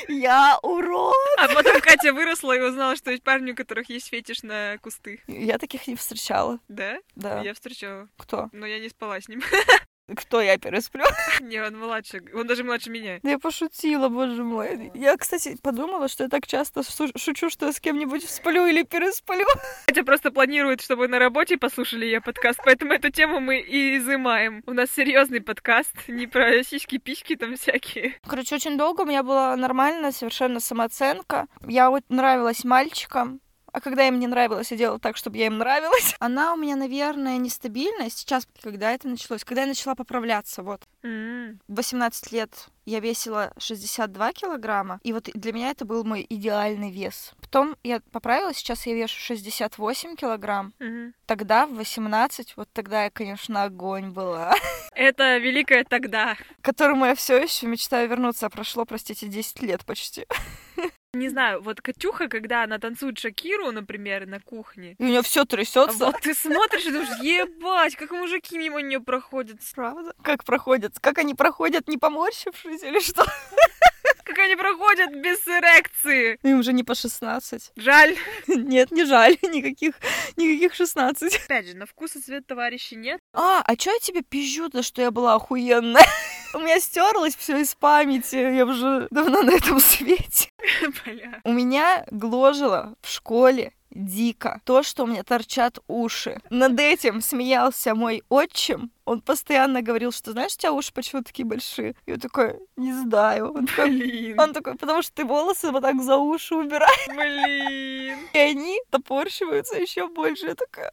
[0.08, 1.14] Я урод.
[1.38, 5.20] А потом Катя выросла и узнала, что есть парни, у которых есть фетиш на кусты.
[5.26, 6.60] Я таких не встречала.
[6.68, 6.96] Да?
[7.14, 7.42] Да.
[7.42, 8.08] Я встречала.
[8.16, 8.48] Кто?
[8.52, 9.42] Но я не спала с ним.
[10.16, 11.04] Кто я пересплю?
[11.40, 12.22] Не, он младше.
[12.34, 13.18] Он даже младше меня.
[13.22, 14.90] Да я пошутила, боже мой.
[14.94, 18.82] Я, кстати, подумала, что я так часто шу- шучу, что я с кем-нибудь сплю или
[18.82, 19.44] пересплю.
[19.86, 24.62] Катя просто планирует, чтобы на работе послушали ее подкаст, поэтому эту тему мы и изымаем.
[24.66, 28.14] У нас серьезный подкаст, не про сиськи-письки там всякие.
[28.26, 31.46] Короче, очень долго у меня была нормальная совершенно самооценка.
[31.66, 33.40] Я вот нравилась мальчикам,
[33.78, 36.16] а когда им не нравилось, я делала так, чтобы я им нравилась.
[36.20, 40.82] Она у меня, наверное, нестабильная сейчас, когда это началось, когда я начала поправляться, вот.
[41.02, 42.50] В 18 лет
[42.86, 47.32] я весила 62 килограмма, и вот для меня это был мой идеальный вес.
[47.40, 50.74] Потом я поправилась, сейчас я вешу 68 килограмм.
[50.80, 51.14] Мгм.
[51.26, 54.54] Тогда, в 18, вот тогда я, конечно, огонь была,
[54.92, 56.34] Это великое тогда.
[56.34, 58.46] к которому я все еще мечтаю вернуться.
[58.46, 60.26] А Прошло, простите, 10 лет почти.
[61.14, 65.46] Не знаю, вот Катюха, когда она танцует Шакиру, например, на кухне, у нее все а
[65.46, 66.04] трясется.
[66.04, 69.58] вот ты смотришь и думаешь, ебать, как мужики мимо нее проходят.
[69.74, 70.12] Правда?
[70.22, 70.98] Как проходят?
[71.00, 73.24] Как они проходят, не поморщившись или что?
[74.24, 76.38] Как они проходят без эрекции.
[76.42, 77.72] Им уже не по 16.
[77.76, 78.14] Жаль.
[78.46, 79.94] Нет, не жаль, никаких,
[80.36, 81.44] никаких 16.
[81.46, 83.20] Опять же, на вкус и цвет товарищей нет.
[83.32, 86.04] А, а чё я тебе пизжу-то, что я была охуенная?
[86.54, 90.50] У меня стерлось все из памяти, я уже давно на этом свете.
[91.04, 91.40] Бля.
[91.44, 96.40] У меня гложило в школе дико то, что у меня торчат уши.
[96.50, 98.90] Над этим смеялся мой отчим.
[99.04, 101.94] Он постоянно говорил, что знаешь, у тебя уши почему такие большие?
[102.06, 103.52] Я такой, не знаю.
[103.54, 104.38] Он такой, Блин.
[104.38, 108.18] он такой, потому что ты волосы вот так за уши убираешь, Блин.
[108.34, 110.48] и они топорщиваются еще больше.
[110.48, 110.92] Я такая,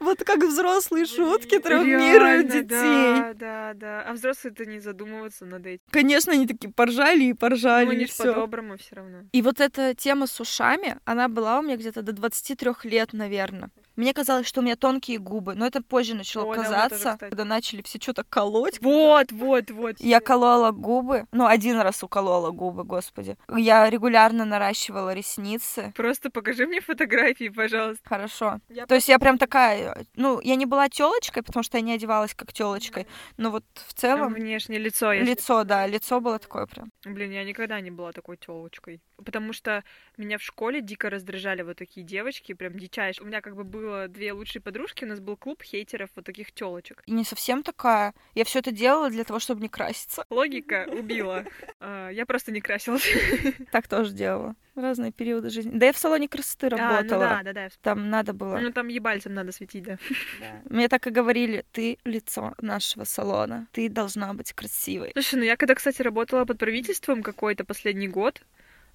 [0.00, 2.66] вот как взрослые шутки травмируют детей.
[2.68, 4.02] Да, да, да.
[4.08, 5.82] А взрослые-то не задумываться над этим.
[5.90, 8.24] Конечно, они такие поржали и поржали, Ну, и все.
[8.34, 9.18] по-доброму все равно.
[9.32, 13.70] И вот эта тема с ушами, она была у меня где-то до 23 лет, наверное.
[13.98, 17.00] Мне казалось, что у меня тонкие губы, но это позже начало да, меня казаться, тоже,
[17.00, 17.30] кстати.
[17.30, 18.80] когда начали все что-то колоть.
[18.80, 19.96] Вот, вот, вот.
[19.98, 23.36] Я колола губы, ну, один раз уколола губы, господи.
[23.56, 25.92] Я регулярно наращивала ресницы.
[25.96, 28.08] Просто покажи мне фотографии, пожалуйста.
[28.08, 28.60] Хорошо.
[28.68, 31.92] Я То есть я прям такая, ну, я не была телочкой, потому что я не
[31.92, 35.12] одевалась как телочкой, но вот в целом Внешнее лицо.
[35.12, 36.92] если- лицо, да, лицо было такое прям.
[37.04, 39.00] Блин, я никогда не была такой телочкой.
[39.24, 39.82] Потому что
[40.16, 43.24] меня в школе дико раздражали вот такие девочки, прям дичайшие.
[43.24, 46.52] У меня как бы было две лучшие подружки, у нас был клуб хейтеров вот таких
[46.52, 47.02] телочек.
[47.06, 48.14] И не совсем такая.
[48.34, 50.24] Я все это делала для того, чтобы не краситься.
[50.30, 51.44] Логика убила.
[51.80, 53.06] А, Я просто не красилась.
[53.72, 54.54] Так тоже делала.
[54.74, 55.70] Разные периоды жизни.
[55.74, 57.20] Да я в салоне красоты А, ну работала.
[57.20, 57.68] да, да, да.
[57.82, 58.58] Там надо было.
[58.58, 59.98] Ну там ебальцем надо светить, да.
[60.68, 65.10] Мне так и говорили, ты лицо нашего салона, ты должна быть красивой.
[65.14, 68.42] Слушай, ну я когда, кстати, работала под правительством какой-то последний год,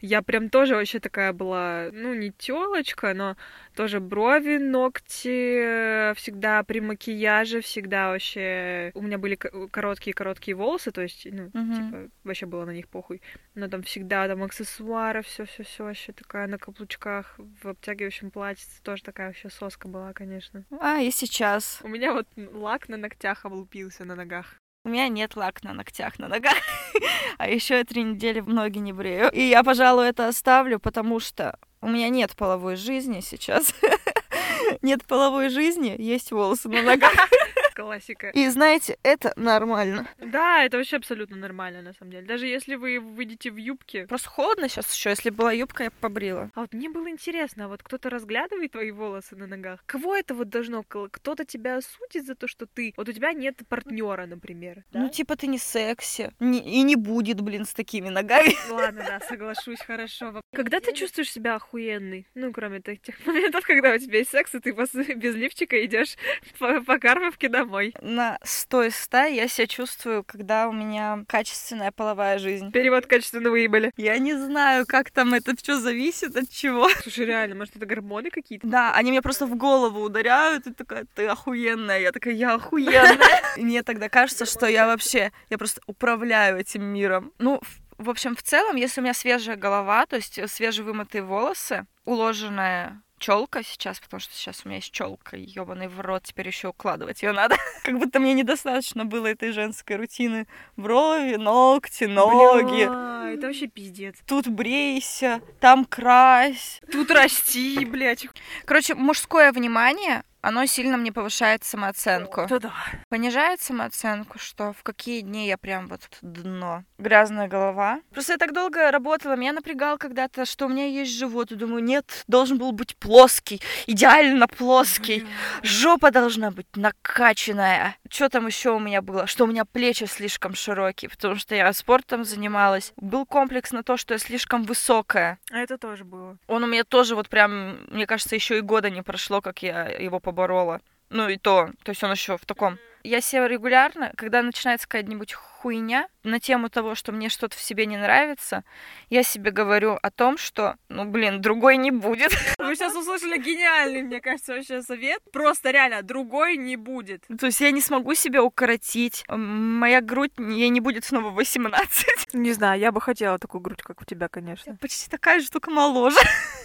[0.04, 3.38] я прям тоже вообще такая была, ну, не телочка, но
[3.74, 8.92] тоже брови, ногти, всегда при макияже, всегда вообще...
[8.96, 11.74] У меня были короткие-короткие волосы, то есть, ну, Мгм.
[11.74, 13.22] типа, вообще было на них похуй.
[13.56, 18.66] Но там всегда там аксессуары, все все все вообще такая на каблучках, в обтягивающем платье,
[18.84, 20.66] тоже такая вообще соска была, конечно.
[20.82, 21.80] А, и сейчас.
[21.82, 24.56] У меня вот лак на ногтях облупился на ногах.
[24.86, 26.58] У меня нет лак на ногтях, на ногах.
[27.38, 29.30] А еще я три недели ноги не брею.
[29.32, 33.74] И я, пожалуй, это оставлю, потому что у меня нет половой жизни сейчас.
[34.82, 37.14] Нет половой жизни, есть волосы на ногах.
[37.74, 38.30] Классика.
[38.30, 40.08] И знаете, это нормально.
[40.20, 42.26] Да, это вообще абсолютно нормально, на самом деле.
[42.26, 44.06] Даже если вы выйдете в юбке.
[44.08, 45.10] Просто холодно сейчас еще.
[45.10, 46.52] Если была юбка, я побрила.
[46.56, 49.84] А вот мне было интересно, а вот кто-то разглядывает твои волосы на ногах?
[49.86, 50.84] Кого это вот должно?
[50.84, 52.94] Кто-то тебя осудит за то, что ты...
[52.98, 54.84] Вот у тебя нет партнера, например.
[54.94, 56.32] Ну, типа, ты не секси.
[56.40, 58.54] Не- и не будет, блин, с такими ногами.
[58.70, 60.42] Ладно, да, соглашусь, хорошо.
[60.54, 62.28] Когда ты чувствуешь себя охуенный?
[62.36, 66.16] Ну, кроме тех моментов, когда у тебя есть секс, и ты без лифчика идешь
[66.60, 67.94] по, по Карповке домой.
[68.02, 72.72] На 100 из 100 я себя чувствую, когда у меня качественная половая жизнь.
[72.72, 73.92] Перевод качественно выебали.
[73.98, 76.90] Я не знаю, как там это все зависит от чего.
[77.02, 78.68] Слушай, реально, может, это гормоны какие-то?
[78.68, 82.00] Да, они мне просто в голову ударяют, и такая, ты охуенная.
[82.00, 83.42] Я такая, я охуенная.
[83.58, 87.32] Мне тогда кажется, что я вообще, я просто управляю этим миром.
[87.40, 91.86] Ну, в- в общем, в целом, если у меня свежая голова, то есть свежевымытые волосы,
[92.06, 96.68] уложенная челка сейчас, потому что сейчас у меня есть челка, ебаный в рот, теперь еще
[96.70, 97.56] укладывать ее надо.
[97.84, 100.46] Как будто мне недостаточно было этой женской рутины.
[100.76, 102.86] Брови, ногти, ноги.
[102.86, 104.18] Бля, это вообще пиздец.
[104.26, 106.82] Тут брейся, там крась.
[106.92, 108.28] Тут расти, блядь.
[108.66, 112.46] Короче, мужское внимание, оно сильно мне повышает самооценку.
[112.50, 112.74] Да да.
[113.08, 116.84] Понижает самооценку, что в какие дни я прям вот дно.
[116.98, 118.02] Грязная голова.
[118.12, 121.52] Просто я так долго работала, меня напрягал когда-то, что у меня есть живот.
[121.52, 125.26] И думаю, нет, должен был быть плоский, идеально плоский.
[125.62, 127.96] Жопа должна быть накачанная.
[128.10, 129.28] Что там еще у меня было?
[129.28, 132.92] Что у меня плечи слишком широкие, потому что я спортом занималась.
[132.98, 135.40] Был комплекс на то, что я слишком высокая.
[135.52, 136.38] А это тоже было.
[136.48, 139.86] Он у меня тоже вот прям, мне кажется, еще и года не прошло, как я
[139.88, 140.82] его поборола.
[141.10, 145.34] Ну и то, то есть он еще в таком Я себе регулярно, когда начинается какая-нибудь
[145.34, 148.64] хуйня на тему того, что мне что-то в себе не нравится,
[149.10, 152.32] я себе говорю о том, что, ну, блин, другой не будет.
[152.58, 155.22] Вы сейчас услышали гениальный, мне кажется, вообще совет.
[155.32, 157.26] Просто реально, другой не будет.
[157.40, 159.24] То есть я не смогу себя укоротить.
[159.28, 162.34] Моя грудь, ей не будет снова 18.
[162.34, 164.72] Не знаю, я бы хотела такую грудь, как у тебя, конечно.
[164.72, 166.18] Я почти такая же, только моложе.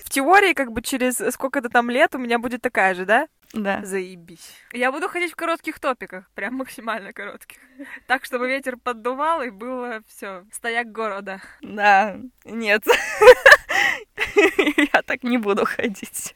[0.05, 3.28] В теории, как бы через сколько-то там лет у меня будет такая же, да?
[3.53, 3.84] Да.
[3.84, 4.55] Заебись.
[4.72, 7.59] Я буду ходить в коротких топиках, прям максимально коротких.
[8.07, 11.40] Так, чтобы ветер поддувал и было все стояк города.
[11.62, 12.84] Да, нет.
[14.92, 16.34] Я так не буду ходить.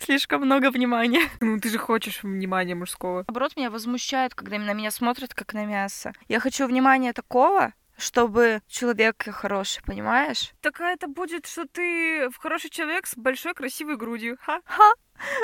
[0.00, 1.28] Слишком много внимания.
[1.40, 3.24] Ну, ты же хочешь внимания мужского.
[3.26, 6.12] Наоборот, меня возмущает, когда на меня смотрят как на мясо.
[6.28, 10.52] Я хочу внимания такого, чтобы человек хороший, понимаешь?
[10.60, 14.38] Так это будет, что ты хороший человек с большой красивой грудью.
[14.40, 14.60] Ха.
[14.64, 14.92] Ха.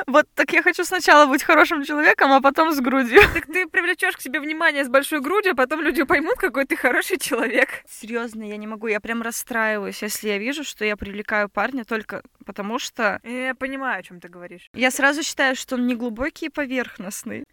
[0.06, 3.20] Вот так я хочу сначала быть хорошим человеком, а потом с грудью.
[3.32, 6.76] Так ты привлечешь к себе внимание с большой грудью, а потом люди поймут, какой ты
[6.76, 7.84] хороший человек.
[7.88, 12.22] Серьезно, я не могу, я прям расстраиваюсь, если я вижу, что я привлекаю парня только
[12.48, 13.20] потому что...
[13.24, 14.70] Я понимаю, о чем ты говоришь.
[14.72, 17.44] Я сразу считаю, что он не глубокий и поверхностный.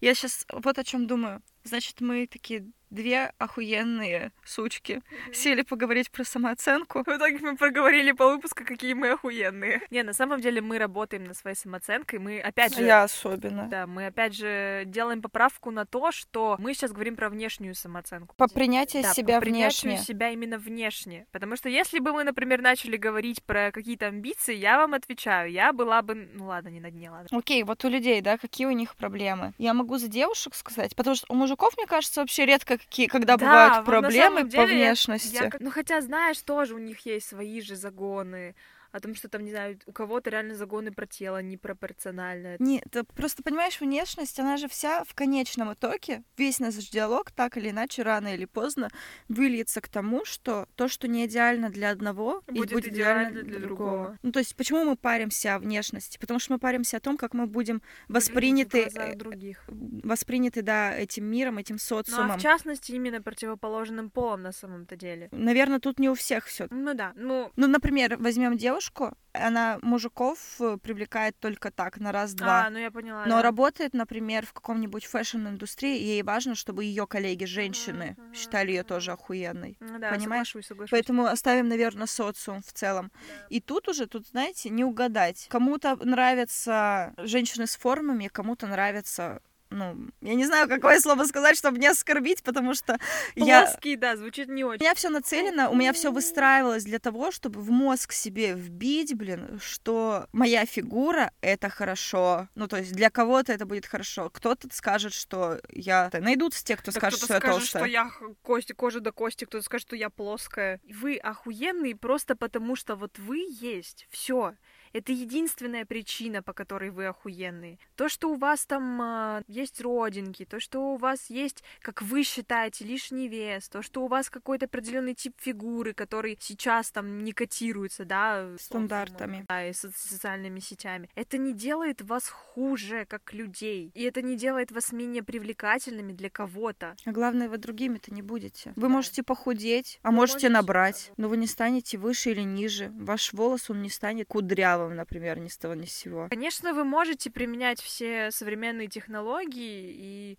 [0.00, 1.42] Я сейчас вот о чем думаю.
[1.62, 2.66] Значит, мы такие
[2.96, 5.34] две охуенные сучки mm-hmm.
[5.34, 7.04] сели поговорить про самооценку.
[7.04, 9.82] В итоге мы проговорили по выпуску, какие мы охуенные.
[9.90, 12.18] Не, на самом деле мы работаем над своей самооценкой.
[12.18, 12.82] Мы опять же...
[12.82, 13.68] Я особенно.
[13.68, 18.34] Да, мы опять же делаем поправку на то, что мы сейчас говорим про внешнюю самооценку.
[18.36, 20.06] По принятию да, себя по принятию внешне.
[20.06, 21.26] себя именно внешне.
[21.30, 25.72] Потому что если бы мы, например, начали говорить про какие-то амбиции, я вам отвечаю, я
[25.72, 26.14] была бы...
[26.34, 27.28] Ну ладно, не на дне, ладно.
[27.36, 29.52] Окей, вот у людей, да, какие у них проблемы?
[29.58, 33.36] Я могу за девушек сказать, потому что у мужиков, мне кажется, вообще редко какие, когда
[33.36, 35.34] да, бывают проблемы деле, по внешности.
[35.34, 38.54] Я, ну хотя, знаешь, тоже у них есть свои же загоны
[38.96, 42.56] о том, что там, не знаю, у кого-то реально загоны про тело непропорционально.
[42.58, 47.56] Не, ты просто понимаешь, внешность, она же вся в конечном итоге, весь наш диалог так
[47.56, 48.90] или иначе, рано или поздно,
[49.28, 53.42] выльется к тому, что то, что не идеально для одного, будет, будет идеально идеально для
[53.58, 53.90] для другого.
[53.90, 54.18] другого.
[54.22, 56.18] Ну, то есть, почему мы паримся о внешности?
[56.18, 59.64] Потому что мы паримся о том, как мы будем восприняты, э, других.
[59.68, 62.30] восприняты, да, этим миром, этим Ну, социумом.
[62.32, 65.28] а в частности, именно противоположным полом на самом-то деле.
[65.32, 66.66] Наверное, тут не у всех все.
[66.70, 67.50] Ну да, ну...
[67.56, 68.85] Ну, например, возьмем девушку,
[69.32, 72.66] она мужиков э, привлекает только так, на раз-два.
[72.66, 73.24] А, ну я поняла.
[73.26, 73.42] Но да.
[73.42, 78.82] работает, например, в каком-нибудь fashion -индустрии, ей важно, чтобы ее коллеги, женщины, Мгм, считали ее
[78.82, 79.76] тоже охуенной.
[79.80, 80.48] Ну да, понимаешь?
[80.48, 80.90] соглашусь, соглашусь.
[80.90, 83.10] Поэтому оставим, наверное, социум в целом.
[83.12, 83.46] Да.
[83.50, 85.46] И тут уже, тут, знаете, не угадать.
[85.50, 89.40] Кому-то нравятся женщины с формами, кому-то нравятся
[89.70, 92.98] ну, я не знаю, какое слово сказать, чтобы не оскорбить, потому что
[93.34, 93.62] я...
[93.66, 94.80] Плоский, да, звучит не У очень.
[94.80, 99.58] меня все нацелено, у меня все выстраивалось для того, чтобы в мозг себе вбить, блин,
[99.62, 102.48] что моя фигура это хорошо.
[102.54, 104.30] Ну, то есть для кого-то это будет хорошо.
[104.30, 106.10] Кто-то скажет, что я.
[106.12, 107.82] Найдутся те, кто Да скажет, кто-то что я скажет, толстая.
[107.82, 108.10] что я
[108.42, 110.80] кости, кожа до кости, кто-то скажет, что я плоская.
[110.88, 114.06] Вы охуенные просто потому, что вот вы есть.
[114.10, 114.54] Все.
[114.96, 117.78] Это единственная причина, по которой вы охуенные.
[117.96, 122.22] То, что у вас там а, есть родинки, то, что у вас есть, как вы
[122.22, 127.32] считаете, лишний вес, то, что у вас какой-то определенный тип фигуры, который сейчас там не
[127.32, 129.44] котируется, да, Стандартами.
[129.48, 131.10] да, и со- социальными сетями.
[131.14, 133.90] Это не делает вас хуже, как людей.
[133.94, 136.96] И это не делает вас менее привлекательными для кого-то.
[137.04, 138.72] А главное, вы другими-то не будете.
[138.76, 138.88] Вы Да.
[138.88, 142.90] можете похудеть, а Вы можете можете, набрать, но вы не станете выше или ниже.
[142.98, 146.28] Ваш волос, он не станет кудрявым, например, ни с того ни с сего.
[146.28, 150.38] Конечно, вы можете применять все современные технологии и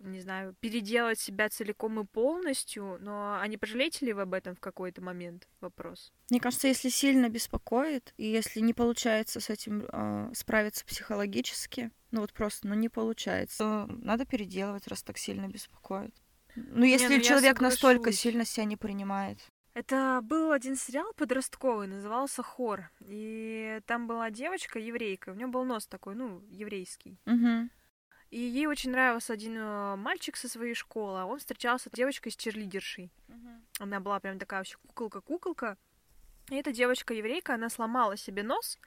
[0.00, 4.54] не знаю, переделать себя целиком и полностью, но а не пожалеете ли вы об этом
[4.54, 5.48] в какой-то момент?
[5.60, 6.12] Вопрос.
[6.30, 12.20] Мне кажется, если сильно беспокоит, и если не получается с этим э, справиться психологически, ну
[12.20, 16.14] вот просто, ну не получается, то надо переделывать, раз так сильно беспокоит.
[16.56, 19.38] Ну, если ну я человек настолько сильно себя не принимает.
[19.74, 22.90] Это был один сериал подростковый, назывался «Хор».
[23.00, 27.18] И там была девочка, еврейка, у нее был нос такой, ну, еврейский.
[27.26, 27.68] Угу.
[28.30, 32.32] И ей очень нравился один э, мальчик со своей школы, а он встречался с девочкой
[32.32, 33.12] с черлидершей.
[33.80, 35.76] Она была прям такая вообще куколка-куколка.
[36.50, 38.78] И эта девочка-еврейка, она сломала себе нос,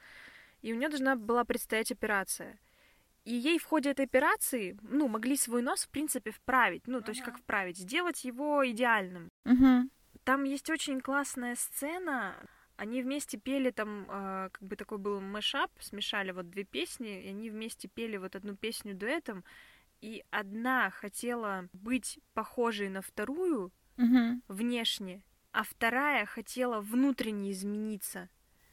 [0.61, 2.59] и у нее должна была предстоять операция.
[3.25, 6.87] И ей в ходе этой операции, ну, могли свой нос, в принципе, вправить.
[6.87, 7.77] Ну, то есть как вправить?
[7.77, 9.29] Сделать его идеальным.
[9.43, 9.89] Угу.
[10.27, 12.35] Там есть очень классная сцена.
[12.75, 17.29] Они вместе пели там, э, как бы такой был мэшап, смешали вот две песни, и
[17.29, 19.45] они вместе пели вот одну песню дуэтом,
[20.01, 24.41] и одна хотела быть похожей на вторую Угу.
[24.49, 25.23] внешне,
[25.53, 28.27] а вторая хотела внутренне измениться.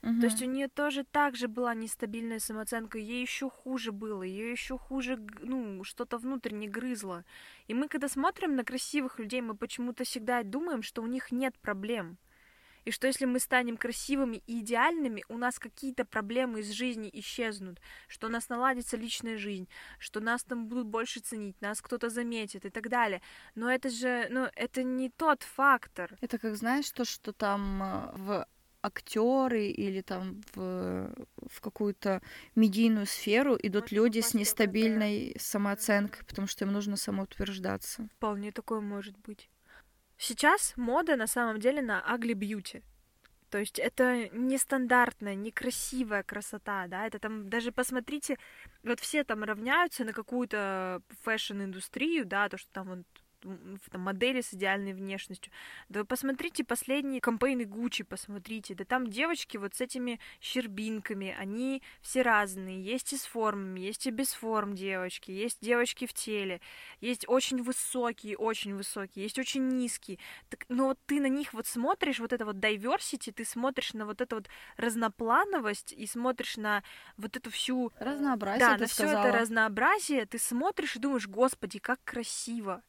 [0.04, 0.20] Угу.
[0.20, 4.50] То есть у нее тоже так же была нестабильная самооценка, ей еще хуже было, ее
[4.50, 7.24] еще хуже, ну, что-то внутренне грызло.
[7.68, 11.58] И мы, когда смотрим на красивых людей, мы почему-то всегда думаем, что у них нет
[11.58, 12.18] проблем.
[12.84, 17.80] И что если мы станем красивыми и идеальными, у нас какие-то проблемы из жизни исчезнут,
[18.06, 22.66] что у нас наладится личная жизнь, что нас там будут больше ценить, нас кто-то заметит
[22.66, 23.22] и так далее.
[23.54, 26.14] Но это же, ну, это не тот фактор.
[26.20, 28.46] Это как знаешь то, что там э, в
[28.84, 31.10] актеры или там в,
[31.48, 32.20] в какую-то
[32.54, 35.42] медийную сферу идут люди с нестабильной это...
[35.42, 38.08] самооценкой, потому что им нужно самоутверждаться.
[38.16, 39.48] Вполне такое может быть.
[40.18, 42.82] Сейчас мода на самом деле на ugly beauty.
[43.50, 48.36] То есть это нестандартная, некрасивая красота, да, это там, даже посмотрите,
[48.82, 53.06] вот все там равняются на какую-то fashion -индустрию, да, то, что там вот
[53.90, 55.52] там, модели с идеальной внешностью.
[55.88, 58.74] Да вы посмотрите последние campaign ы Gucci, посмотрите.
[58.74, 62.82] Да там девочки вот с этими щербинками, они все разные.
[62.82, 66.60] Есть и с формами, есть и без форм девочки, есть девочки в теле,
[67.00, 70.18] есть очень высокие, очень высокие, есть очень низкие.
[70.48, 74.06] Так, но вот ты на них вот смотришь, вот это вот diversity, ты смотришь на
[74.06, 76.82] вот эту вот разноплановость и смотришь на
[77.16, 77.92] вот эту всю...
[77.98, 82.82] Разнообразие, Да, на все это разнообразие, ты смотришь и думаешь, господи, как красиво.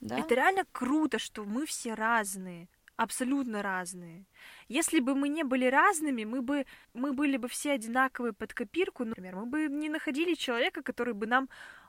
[0.00, 0.18] Да?
[0.18, 4.26] Это реально круто, что мы все разные, абсолютно разные.
[4.68, 9.04] Если бы мы не были разными, мы бы мы были бы все одинаковые под копирку,
[9.04, 11.48] например, мы бы не находили человека, который бы нам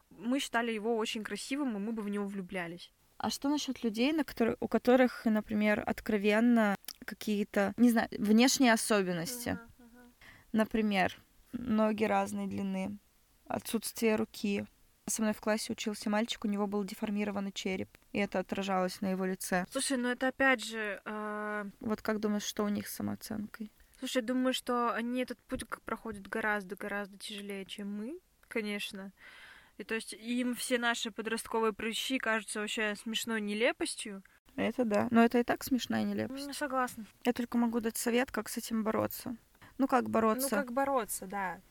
[0.09, 2.91] мы считали его очень красивым, и мы бы в него влюблялись.
[3.17, 9.49] А что насчет людей, на которые, у которых, например, откровенно какие-то, не знаю, внешние особенности?
[9.49, 10.25] Uh-huh, uh-huh.
[10.53, 12.97] Например, ноги разной длины,
[13.45, 14.65] отсутствие руки,
[15.09, 19.11] со мной в классе учился мальчик, у него был деформированный череп, и это отражалось на
[19.11, 19.65] его лице.
[19.71, 21.01] Слушай, ну это опять же...
[21.05, 21.65] Э...
[21.79, 23.71] Вот как думаешь, что у них с самооценкой?
[23.99, 29.11] Слушай, думаю, что они этот путь проходят гораздо-гораздо тяжелее, чем мы, конечно.
[29.77, 34.23] И то есть им все наши подростковые прыщи кажутся вообще смешной нелепостью.
[34.55, 35.07] Это да.
[35.11, 36.47] Но это и так смешная нелепость.
[36.47, 37.05] Ну, согласна.
[37.23, 39.37] Я только могу дать совет, как с этим бороться.
[39.77, 40.49] Ну, как бороться?
[40.51, 41.61] Ну, как бороться, да.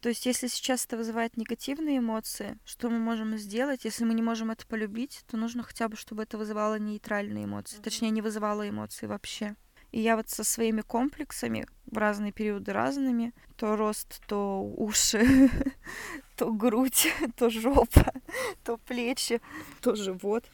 [0.00, 3.84] То есть, если сейчас это вызывает негативные эмоции, что мы можем сделать?
[3.84, 7.78] Если мы не можем это полюбить, то нужно хотя бы, чтобы это вызывало нейтральные эмоции,
[7.78, 7.82] mm-hmm.
[7.82, 9.56] точнее, не вызывало эмоций вообще.
[9.92, 15.50] И я вот со своими комплексами в разные периоды разными, то рост, то уши,
[16.36, 18.12] то грудь, то жопа,
[18.64, 19.40] то плечи,
[19.80, 20.44] то живот,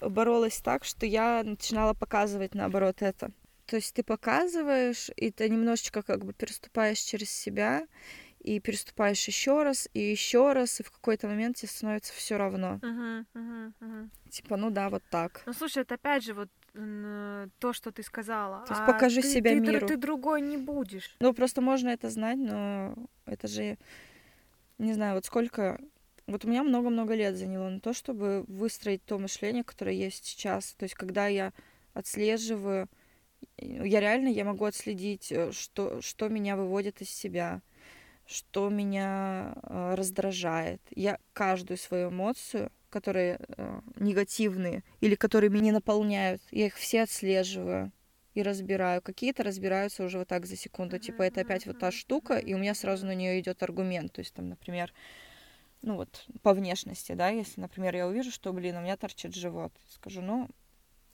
[0.00, 3.30] боролась так, что я начинала показывать наоборот это.
[3.66, 7.86] То есть ты показываешь, и ты немножечко как бы переступаешь через себя,
[8.48, 12.80] и переступаешь еще раз, и еще раз, и в какой-то момент тебе становится все равно.
[12.82, 14.08] Uh-huh, uh-huh, uh-huh.
[14.30, 15.42] Типа, ну да, вот так.
[15.44, 16.48] Ну слушай, это опять же вот
[17.58, 18.64] то, что ты сказала.
[18.66, 19.86] То есть а покажи ты, себя ты, миру.
[19.86, 21.14] Ты, ты другой не будешь.
[21.20, 22.94] Ну просто можно это знать, но
[23.26, 23.78] это же,
[24.78, 25.80] не знаю, вот сколько
[26.26, 30.74] вот у меня много-много лет заняло на то, чтобы выстроить то мышление, которое есть сейчас.
[30.74, 31.52] То есть, когда я
[31.94, 32.88] отслеживаю,
[33.56, 37.62] я реально я могу отследить, э, что, что меня выводит из себя,
[38.28, 40.82] что меня э, раздражает.
[40.94, 47.90] Я каждую свою эмоцию, которые э, негативные или которые меня наполняют, я их все отслеживаю
[48.34, 49.00] и разбираю.
[49.00, 50.98] Какие-то разбираются уже вот так за секунду.
[50.98, 54.12] Типа это опять вот та штука, и у меня сразу на нее идет аргумент.
[54.12, 54.92] То есть там, например,
[55.80, 59.72] ну вот по внешности, да, если, например, я увижу, что, блин, у меня торчит живот,
[59.88, 60.48] скажу, ну,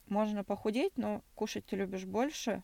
[0.09, 2.63] можно похудеть, но кушать ты любишь больше,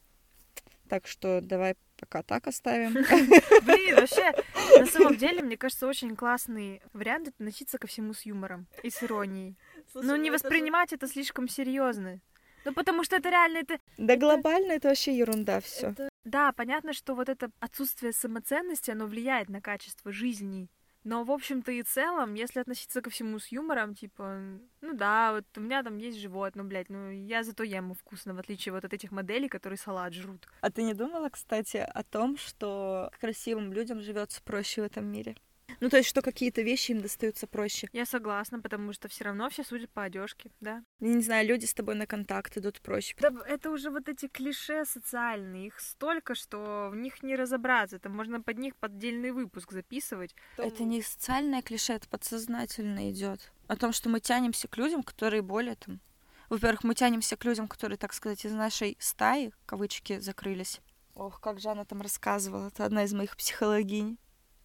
[0.88, 2.94] так что давай пока так оставим.
[3.62, 4.32] Блин, вообще,
[4.78, 9.02] на самом деле, мне кажется, очень классный вариант относиться ко всему с юмором и с
[9.02, 9.56] иронией.
[9.94, 12.20] Но ну, не воспринимать это слишком серьезно.
[12.64, 13.78] Ну, потому что это реально это.
[13.96, 15.94] Да глобально это вообще ерунда все.
[16.24, 20.68] Да, понятно, что вот это отсутствие самоценности, оно влияет на качество жизни
[21.04, 24.38] но, в общем-то и целом, если относиться ко всему с юмором, типа,
[24.80, 28.34] ну да, вот у меня там есть живот, ну, блядь, ну я зато ем вкусно,
[28.34, 30.46] в отличие вот от этих моделей, которые салат жрут.
[30.60, 35.36] А ты не думала, кстати, о том, что красивым людям живется проще в этом мире?
[35.80, 37.88] Ну, то есть, что какие-то вещи им достаются проще.
[37.92, 40.82] Я согласна, потому что все равно все судят по одежке, да.
[41.00, 43.14] Я не знаю, люди с тобой на контакт идут проще.
[43.20, 47.96] Да, это уже вот эти клише социальные, их столько, что в них не разобраться.
[47.96, 50.34] Это можно под них поддельный выпуск записывать.
[50.56, 53.52] Это не социальное клише, это подсознательно идет.
[53.68, 56.00] О том, что мы тянемся к людям, которые более там.
[56.48, 60.80] Во-первых, мы тянемся к людям, которые, так сказать, из нашей стаи, кавычки, закрылись.
[61.14, 64.18] Ох, как Жанна там рассказывала, это одна из моих психологинь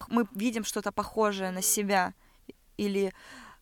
[0.08, 2.14] мы видим что-то похожее на себя
[2.76, 3.12] или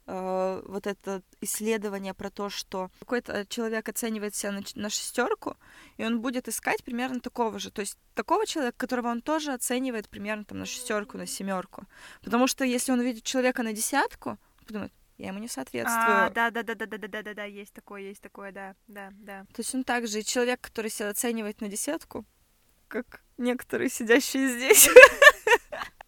[0.06, 5.56] э, вот это исследование про то, что какой-то человек оценивает себя на, на шестерку,
[5.96, 7.70] и он будет искать примерно такого же.
[7.70, 11.84] То есть такого человека, которого он тоже оценивает примерно там на шестерку, на семерку.
[12.22, 16.26] Потому что если он увидит человека на десятку, подумает, я ему не соответствую.
[16.26, 18.74] А, да, да, да, да, да, да, да, да, да, есть такое, есть такое, да,
[18.88, 19.44] да, да.
[19.52, 22.24] То есть он также и человек, который себя оценивает на десятку,
[22.88, 24.88] как некоторые сидящие здесь.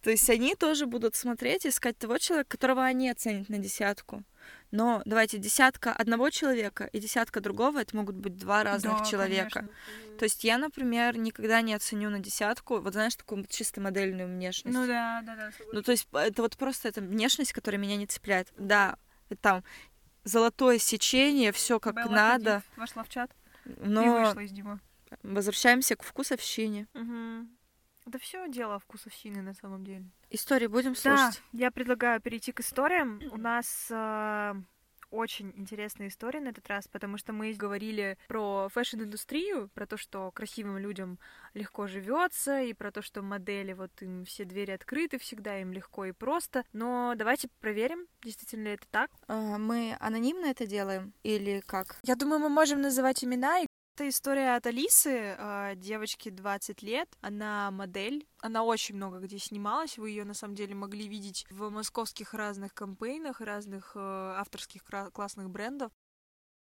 [0.01, 4.23] То есть они тоже будут смотреть, искать того человека, которого они оценят на десятку.
[4.71, 9.59] Но давайте десятка одного человека и десятка другого это могут быть два разных да, человека.
[9.59, 10.17] Конечно.
[10.17, 14.77] То есть я, например, никогда не оценю на десятку, вот знаешь, такую чисто модельную внешность.
[14.77, 15.51] Ну да, да, да.
[15.71, 18.49] Ну то есть это вот просто эта внешность, которая меня не цепляет.
[18.57, 18.97] Да,
[19.41, 19.63] там
[20.23, 22.51] золотое сечение, все как Белла надо.
[22.51, 23.31] Хадид вошла в чат
[23.65, 24.03] но...
[24.03, 24.79] и вышла из Дима.
[25.23, 26.87] Возвращаемся к вкусовщине.
[26.93, 27.47] Угу.
[28.07, 30.05] Это все дело вкусовщины на самом деле.
[30.29, 31.41] Истории будем слушать.
[31.51, 33.19] Да, я предлагаю перейти к историям.
[33.31, 34.53] У нас э,
[35.11, 39.97] очень интересная история на этот раз, потому что мы говорили про fashion -индустрию, про то,
[39.97, 41.19] что красивым людям
[41.53, 46.05] легко живется, и про то, что модели, вот им все двери открыты всегда, им легко
[46.05, 46.63] и просто.
[46.73, 49.11] Но давайте проверим, действительно ли это так.
[49.27, 51.97] А, мы анонимно это делаем или как?
[52.03, 53.66] Я думаю, мы можем называть имена и
[53.97, 57.09] это история от Алисы, а, девочке 20 лет.
[57.21, 58.27] Она модель.
[58.41, 59.97] Она очень много где снималась.
[59.97, 64.83] Вы ее на самом деле могли видеть в московских разных кампейнах, разных э, авторских
[65.13, 65.91] классных брендов.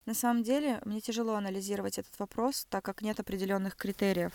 [0.04, 4.32] На самом деле, мне тяжело анализировать этот вопрос, так как нет определенных критериев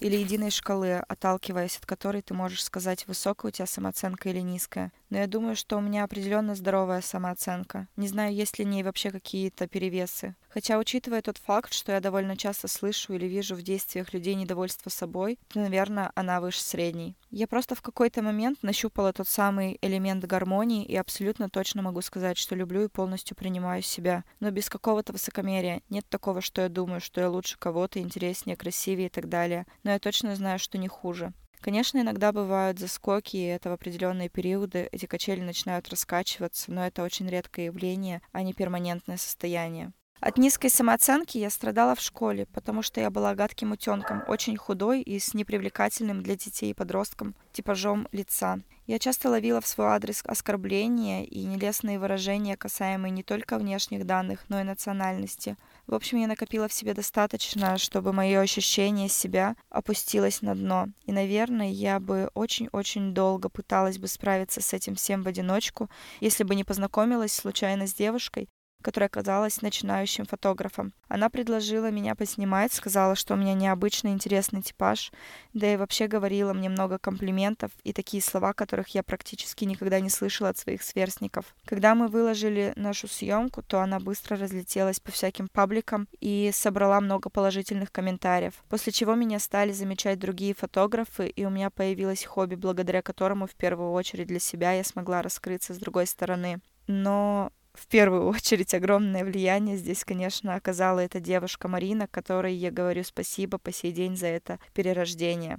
[0.00, 4.92] или единой шкалы, отталкиваясь от которой ты можешь сказать, высокая у тебя самооценка или низкая.
[5.10, 7.86] Но я думаю, что у меня определенно здоровая самооценка.
[7.96, 10.36] Не знаю, есть ли в ней вообще какие-то перевесы.
[10.52, 14.90] Хотя, учитывая тот факт, что я довольно часто слышу или вижу в действиях людей недовольство
[14.90, 17.16] собой, то, наверное, она выше средней.
[17.30, 22.36] Я просто в какой-то момент нащупала тот самый элемент гармонии и абсолютно точно могу сказать,
[22.36, 24.24] что люблю и полностью принимаю себя.
[24.40, 25.82] Но без какого-то высокомерия.
[25.88, 29.66] Нет такого, что я думаю, что я лучше кого-то, интереснее, красивее и так далее.
[29.84, 31.32] Но я точно знаю, что не хуже.
[31.60, 37.02] Конечно, иногда бывают заскоки, и это в определенные периоды эти качели начинают раскачиваться, но это
[37.02, 39.92] очень редкое явление, а не перманентное состояние.
[40.20, 45.00] От низкой самооценки я страдала в школе, потому что я была гадким утенком, очень худой
[45.00, 48.60] и с непривлекательным для детей и подросткам типажом лица.
[48.86, 54.44] Я часто ловила в свой адрес оскорбления и нелестные выражения, касаемые не только внешних данных,
[54.48, 55.56] но и национальности.
[55.86, 60.88] В общем, я накопила в себе достаточно, чтобы мое ощущение себя опустилось на дно.
[61.06, 65.88] И, наверное, я бы очень-очень долго пыталась бы справиться с этим всем в одиночку,
[66.20, 68.48] если бы не познакомилась случайно с девушкой,
[68.82, 70.92] которая оказалась начинающим фотографом.
[71.08, 75.12] Она предложила меня поснимать, сказала, что у меня необычный интересный типаж,
[75.54, 80.10] да и вообще говорила мне много комплиментов и такие слова, которых я практически никогда не
[80.10, 81.54] слышала от своих сверстников.
[81.64, 87.30] Когда мы выложили нашу съемку, то она быстро разлетелась по всяким пабликам и собрала много
[87.30, 93.02] положительных комментариев, после чего меня стали замечать другие фотографы, и у меня появилось хобби, благодаря
[93.02, 96.60] которому в первую очередь для себя я смогла раскрыться с другой стороны.
[96.86, 103.02] Но в первую очередь огромное влияние здесь, конечно, оказала эта девушка Марина, которой я говорю
[103.04, 105.58] спасибо по сей день за это перерождение.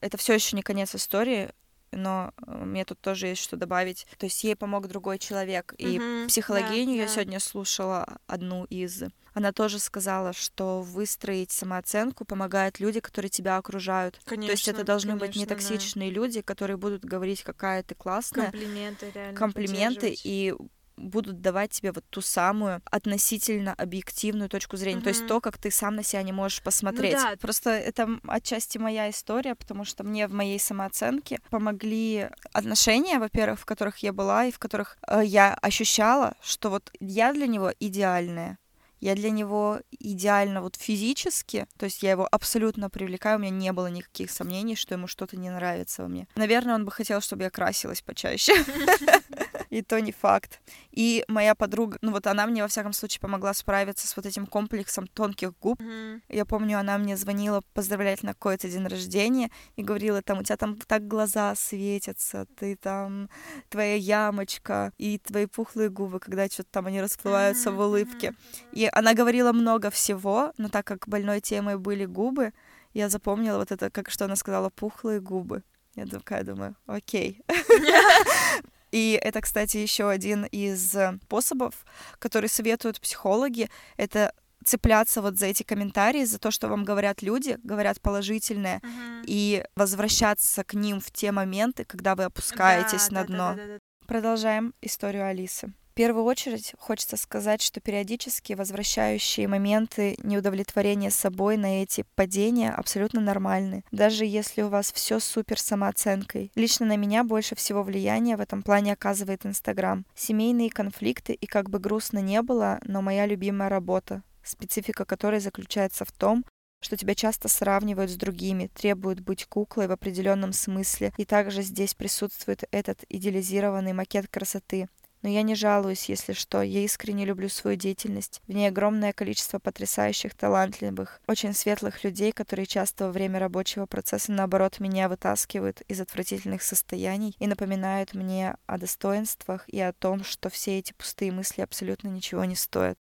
[0.00, 1.50] Это все еще не конец истории,
[1.92, 4.06] но э, мне тут тоже есть что добавить.
[4.18, 5.74] То есть ей помог другой человек.
[5.78, 7.12] И mm-hmm, психологиню да, я да.
[7.12, 9.04] сегодня слушала одну из.
[9.34, 14.20] Она тоже сказала, что выстроить самооценку помогают люди, которые тебя окружают.
[14.24, 16.16] Конечно, То есть это должны конечно, быть не токсичные да.
[16.16, 18.50] люди, которые будут говорить, какая ты классная.
[18.50, 19.38] Комплименты, реально.
[19.38, 20.54] Комплименты и
[20.96, 25.04] будут давать тебе вот ту самую относительно объективную точку зрения, mm-hmm.
[25.04, 27.14] то есть то, как ты сам на себя не можешь ну посмотреть.
[27.14, 27.36] Ну, да.
[27.40, 33.64] Просто это отчасти моя история, потому что мне в моей самооценке помогли отношения, во-первых, в
[33.64, 38.58] которых я была и в которых э, я ощущала, что вот я для него идеальная.
[39.02, 43.72] Я для него идеально вот физически, то есть я его абсолютно привлекаю, у меня не
[43.72, 46.28] было никаких сомнений, что ему что-то не нравится во мне.
[46.36, 48.52] Наверное, он бы хотел, чтобы я красилась почаще.
[49.72, 50.60] и то не факт.
[50.90, 54.46] И моя подруга, ну вот она мне во всяком случае помогла справиться с вот этим
[54.46, 55.80] комплексом тонких губ.
[55.80, 56.20] Mm-hmm.
[56.28, 60.58] Я помню, она мне звонила поздравлять на какой-то день рождения и говорила, там, у тебя
[60.58, 63.30] там так глаза светятся, ты там,
[63.70, 67.76] твоя ямочка и твои пухлые губы, когда что-то там они расплываются mm-hmm.
[67.76, 68.34] в улыбке.
[68.72, 72.52] И она говорила много всего, но так как больной темой были губы,
[72.92, 75.62] я запомнила вот это, как что она сказала, пухлые губы.
[75.94, 77.40] Я такая думаю, окей.
[78.92, 81.74] И это, кстати, еще один из э, способов,
[82.18, 84.32] который советуют психологи, это
[84.64, 89.24] цепляться вот за эти комментарии, за то, что вам говорят люди, говорят положительное, uh-huh.
[89.26, 93.36] и возвращаться к ним в те моменты, когда вы опускаетесь да, на да, дно.
[93.36, 95.72] Да, да, да, Продолжаем историю Алисы.
[95.92, 103.20] В первую очередь хочется сказать, что периодически возвращающие моменты неудовлетворения собой на эти падения абсолютно
[103.20, 106.50] нормальны, даже если у вас все супер самооценкой.
[106.54, 110.06] Лично на меня больше всего влияния в этом плане оказывает Инстаграм.
[110.14, 116.06] Семейные конфликты и как бы грустно не было, но моя любимая работа, специфика которой заключается
[116.06, 116.46] в том,
[116.80, 121.92] что тебя часто сравнивают с другими, требуют быть куклой в определенном смысле, и также здесь
[121.92, 124.88] присутствует этот идеализированный макет красоты,
[125.22, 126.62] но я не жалуюсь, если что.
[126.62, 128.42] Я искренне люблю свою деятельность.
[128.46, 134.32] В ней огромное количество потрясающих, талантливых, очень светлых людей, которые часто во время рабочего процесса,
[134.32, 140.50] наоборот, меня вытаскивают из отвратительных состояний и напоминают мне о достоинствах и о том, что
[140.50, 142.98] все эти пустые мысли абсолютно ничего не стоят.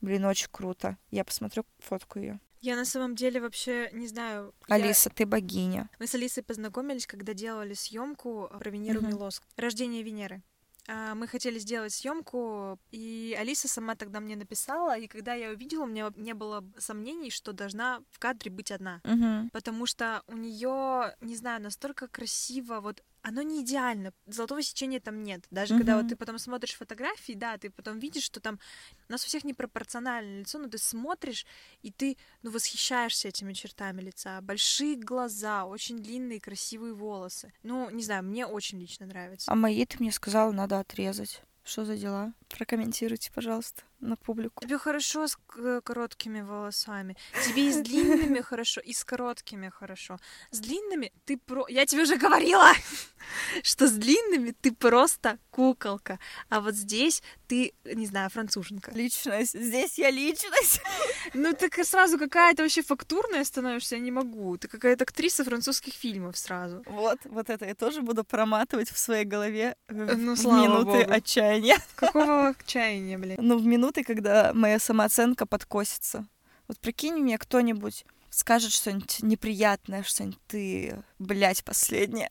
[0.00, 0.98] Блин, очень круто.
[1.10, 2.40] Я посмотрю фотку ее.
[2.60, 4.54] Я на самом деле вообще не знаю.
[4.68, 5.14] Алиса, я...
[5.14, 5.90] ты богиня.
[5.98, 9.08] Мы с Алисой познакомились, когда делали съемку про Венеру угу.
[9.08, 9.42] Милоск.
[9.56, 10.42] Рождение Венеры.
[10.86, 15.84] А, мы хотели сделать съемку, и Алиса сама тогда мне написала, и когда я увидела,
[15.84, 19.48] у меня не было сомнений, что должна в кадре быть одна, угу.
[19.52, 24.12] потому что у нее, не знаю, настолько красиво вот оно не идеально.
[24.26, 25.46] Золотого сечения там нет.
[25.50, 25.78] Даже mm-hmm.
[25.78, 28.60] когда вот ты потом смотришь фотографии, да, ты потом видишь, что там
[29.08, 31.46] у нас у всех непропорциональное лицо, но ты смотришь,
[31.80, 34.40] и ты, ну, восхищаешься этими чертами лица.
[34.42, 37.50] Большие глаза, очень длинные красивые волосы.
[37.62, 39.50] Ну, не знаю, мне очень лично нравится.
[39.50, 41.42] А мои ты мне сказала, надо отрезать.
[41.64, 42.34] Что за дела?
[42.50, 44.64] Прокомментируйте, пожалуйста на публику.
[44.64, 45.36] Тебе хорошо с
[45.84, 47.16] короткими волосами.
[47.44, 50.18] Тебе и с длинными хорошо, и с короткими хорошо.
[50.50, 51.66] С длинными ты про...
[51.68, 52.72] Я тебе уже говорила,
[53.62, 56.18] что с длинными ты просто куколка.
[56.48, 58.90] А вот здесь ты, не знаю, француженка.
[58.92, 59.58] Личность.
[59.58, 60.80] Здесь я личность.
[61.34, 64.56] Ну, ты сразу какая-то вообще фактурная становишься, я не могу.
[64.56, 66.82] Ты какая-то актриса французских фильмов сразу.
[66.86, 71.12] Вот, вот это я тоже буду проматывать в своей голове ну, в минуты Богу.
[71.12, 71.78] отчаяния.
[71.96, 73.36] Какого отчаяния, блин?
[73.40, 76.26] Ну, в минуты минуты, когда моя самооценка подкосится.
[76.68, 82.30] Вот прикинь мне кто-нибудь скажет что-нибудь неприятное, что-нибудь ты, блядь, последняя.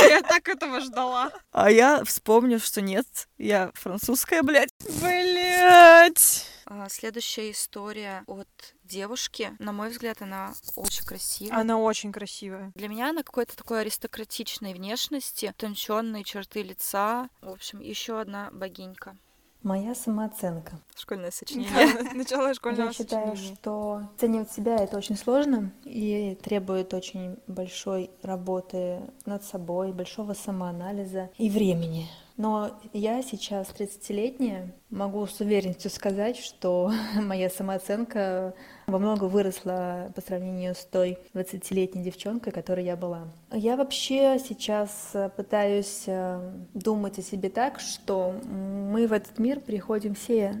[0.00, 1.32] А я так этого ждала.
[1.50, 3.06] А я вспомню, что нет,
[3.38, 4.70] я французская, блядь.
[5.00, 6.46] Блядь.
[6.66, 8.48] А, следующая история от
[8.84, 9.52] девушки.
[9.58, 11.58] На мой взгляд, она очень красивая.
[11.58, 12.70] Она очень красивая.
[12.74, 17.28] Для меня она какой-то такой аристократичной внешности, тонченные черты лица.
[17.40, 19.16] В общем, еще одна богинька.
[19.64, 20.72] Моя самооценка.
[20.94, 22.12] Школьное сочинение.
[22.14, 29.00] Начало школьного Я считаю, что оценивать себя это очень сложно и требует очень большой работы
[29.24, 32.06] над собой, большого самоанализа и времени.
[32.36, 36.90] Но я сейчас 30-летняя, могу с уверенностью сказать, что
[37.20, 38.54] моя самооценка
[38.86, 43.28] во много выросла по сравнению с той 20-летней девчонкой, которой я была.
[43.50, 50.14] Я вообще сейчас пытаюсь э, думать о себе так, что мы в этот мир приходим
[50.14, 50.54] все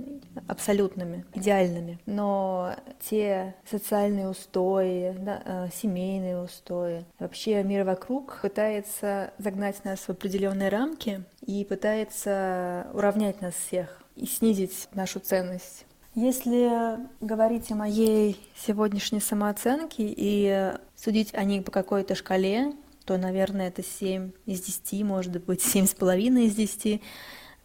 [0.48, 2.74] абсолютными, идеальными, но
[3.08, 10.70] те социальные устои, да, э, семейные устои, вообще мир вокруг пытается загнать нас в определенные
[10.70, 15.86] рамки и пытается уравнять нас всех и снизить нашу ценность.
[16.14, 22.72] Если говорить о моей сегодняшней самооценке и судить о ней по какой-то шкале,
[23.04, 27.02] то, наверное, это 7 из 10, может быть, 7,5 из 10.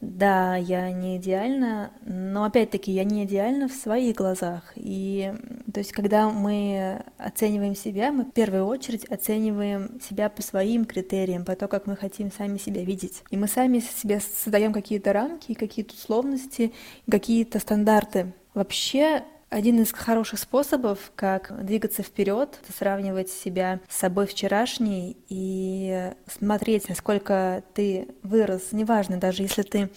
[0.01, 4.71] Да, я не идеальна, но опять-таки я не идеальна в своих глазах.
[4.75, 5.33] И
[5.73, 11.43] то есть, когда мы оцениваем себя, мы в первую очередь оцениваем себя по своим критериям,
[11.43, 13.23] по тому, как мы хотим сами себя видеть.
[13.29, 16.71] И мы сами себе создаем какие-то рамки, какие-то условности,
[17.11, 18.31] какие-то стандарты.
[18.53, 26.89] Вообще, один из хороших способов, как двигаться вперед, сравнивать себя с собой вчерашней и смотреть,
[26.89, 28.71] насколько ты вырос.
[28.71, 29.89] Неважно, даже если ты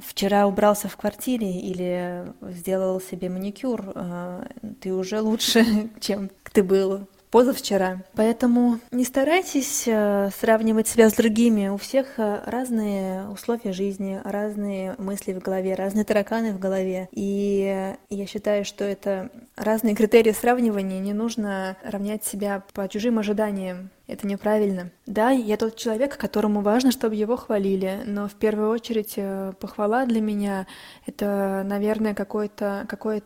[0.00, 4.46] вчера убрался в квартире или сделал себе маникюр, э,
[4.80, 8.02] ты уже лучше, чем ты был позавчера.
[8.14, 11.68] Поэтому не старайтесь э, сравнивать себя с другими.
[11.68, 17.08] У всех э, разные условия жизни, разные мысли в голове, разные тараканы в голове.
[17.10, 21.00] И я считаю, что это разные критерии сравнивания.
[21.00, 23.88] Не нужно равнять себя по чужим ожиданиям.
[24.06, 24.90] Это неправильно.
[25.06, 30.04] Да, я тот человек, которому важно, чтобы его хвалили, но в первую очередь э, похвала
[30.04, 30.66] для меня—
[31.06, 33.22] это, наверное, какое-то какое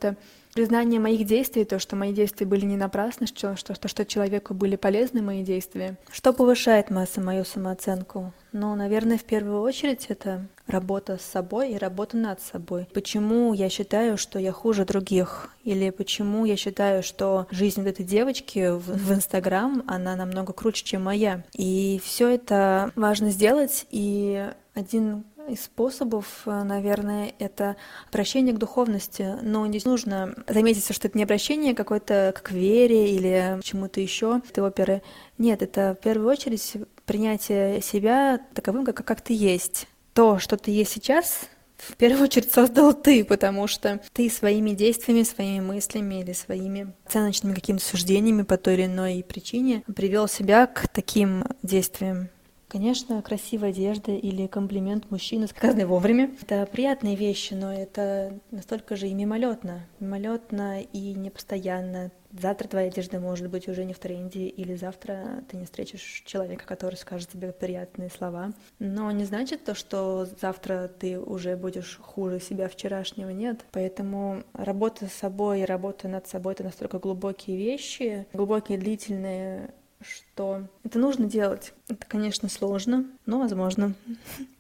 [0.57, 4.55] признание моих действий, то, что мои действия были не напрасны, что, что, что, что человеку
[4.55, 5.99] были полезны мои действия.
[6.11, 8.33] Что повышает масса мою самооценку?
[8.53, 12.89] Ну, наверное, в первую очередь это работа с собой и работа над собой.
[12.95, 15.51] Почему я считаю, что я хуже других?
[15.63, 20.85] Или почему я считаю, что жизнь вот этой девочки в, в Инстаграм, она намного круче,
[20.85, 21.45] чем моя?
[21.53, 27.77] И все это важно сделать, и один из способов, наверное, это
[28.09, 29.37] обращение к духовности.
[29.43, 34.65] Но здесь нужно заметить, что это не обращение какое-то к вере или чему-то еще этой
[34.65, 35.03] оперы.
[35.39, 39.87] Нет, это в первую очередь принятие себя таковым, как, как ты есть.
[40.15, 45.23] То, что ты есть сейчас, в первую очередь создал ты, потому что ты своими действиями,
[45.23, 50.89] своими мыслями или своими оценочными какими-то суждениями по той или иной причине привел себя к
[50.89, 52.31] таким действиям.
[52.69, 59.07] Конечно, красивая одежда или комплимент мужчины, сказанный вовремя, это приятные вещи, но это настолько же
[59.07, 59.87] и мимолетно.
[60.01, 62.11] Мимолетно и непостоянно.
[62.33, 66.67] Завтра твоя одежда может быть уже не в тренде, или завтра ты не встретишь человека,
[66.67, 68.53] который скажет тебе приятные слова.
[68.81, 73.65] Но не значит то, что завтра ты уже будешь хуже себя вчерашнего, нет.
[73.71, 80.67] Поэтому работа с собой и работа над собой— это настолько глубокие вещи, глубокие, длительные что
[80.85, 81.73] это нужно делать.
[81.89, 83.95] Это, конечно, сложно, но возможно.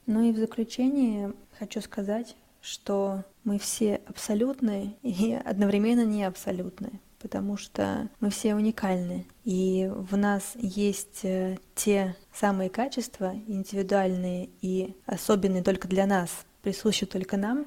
[0.08, 7.56] Ну и в заключение хочу сказать, что мы все абсолютные и одновременно не абсолютные, потому
[7.56, 15.64] что мы все уникальны, и в нас есть э, те самые качества индивидуальные и особенные
[15.64, 16.30] только для нас,
[16.62, 17.66] присущие только нам,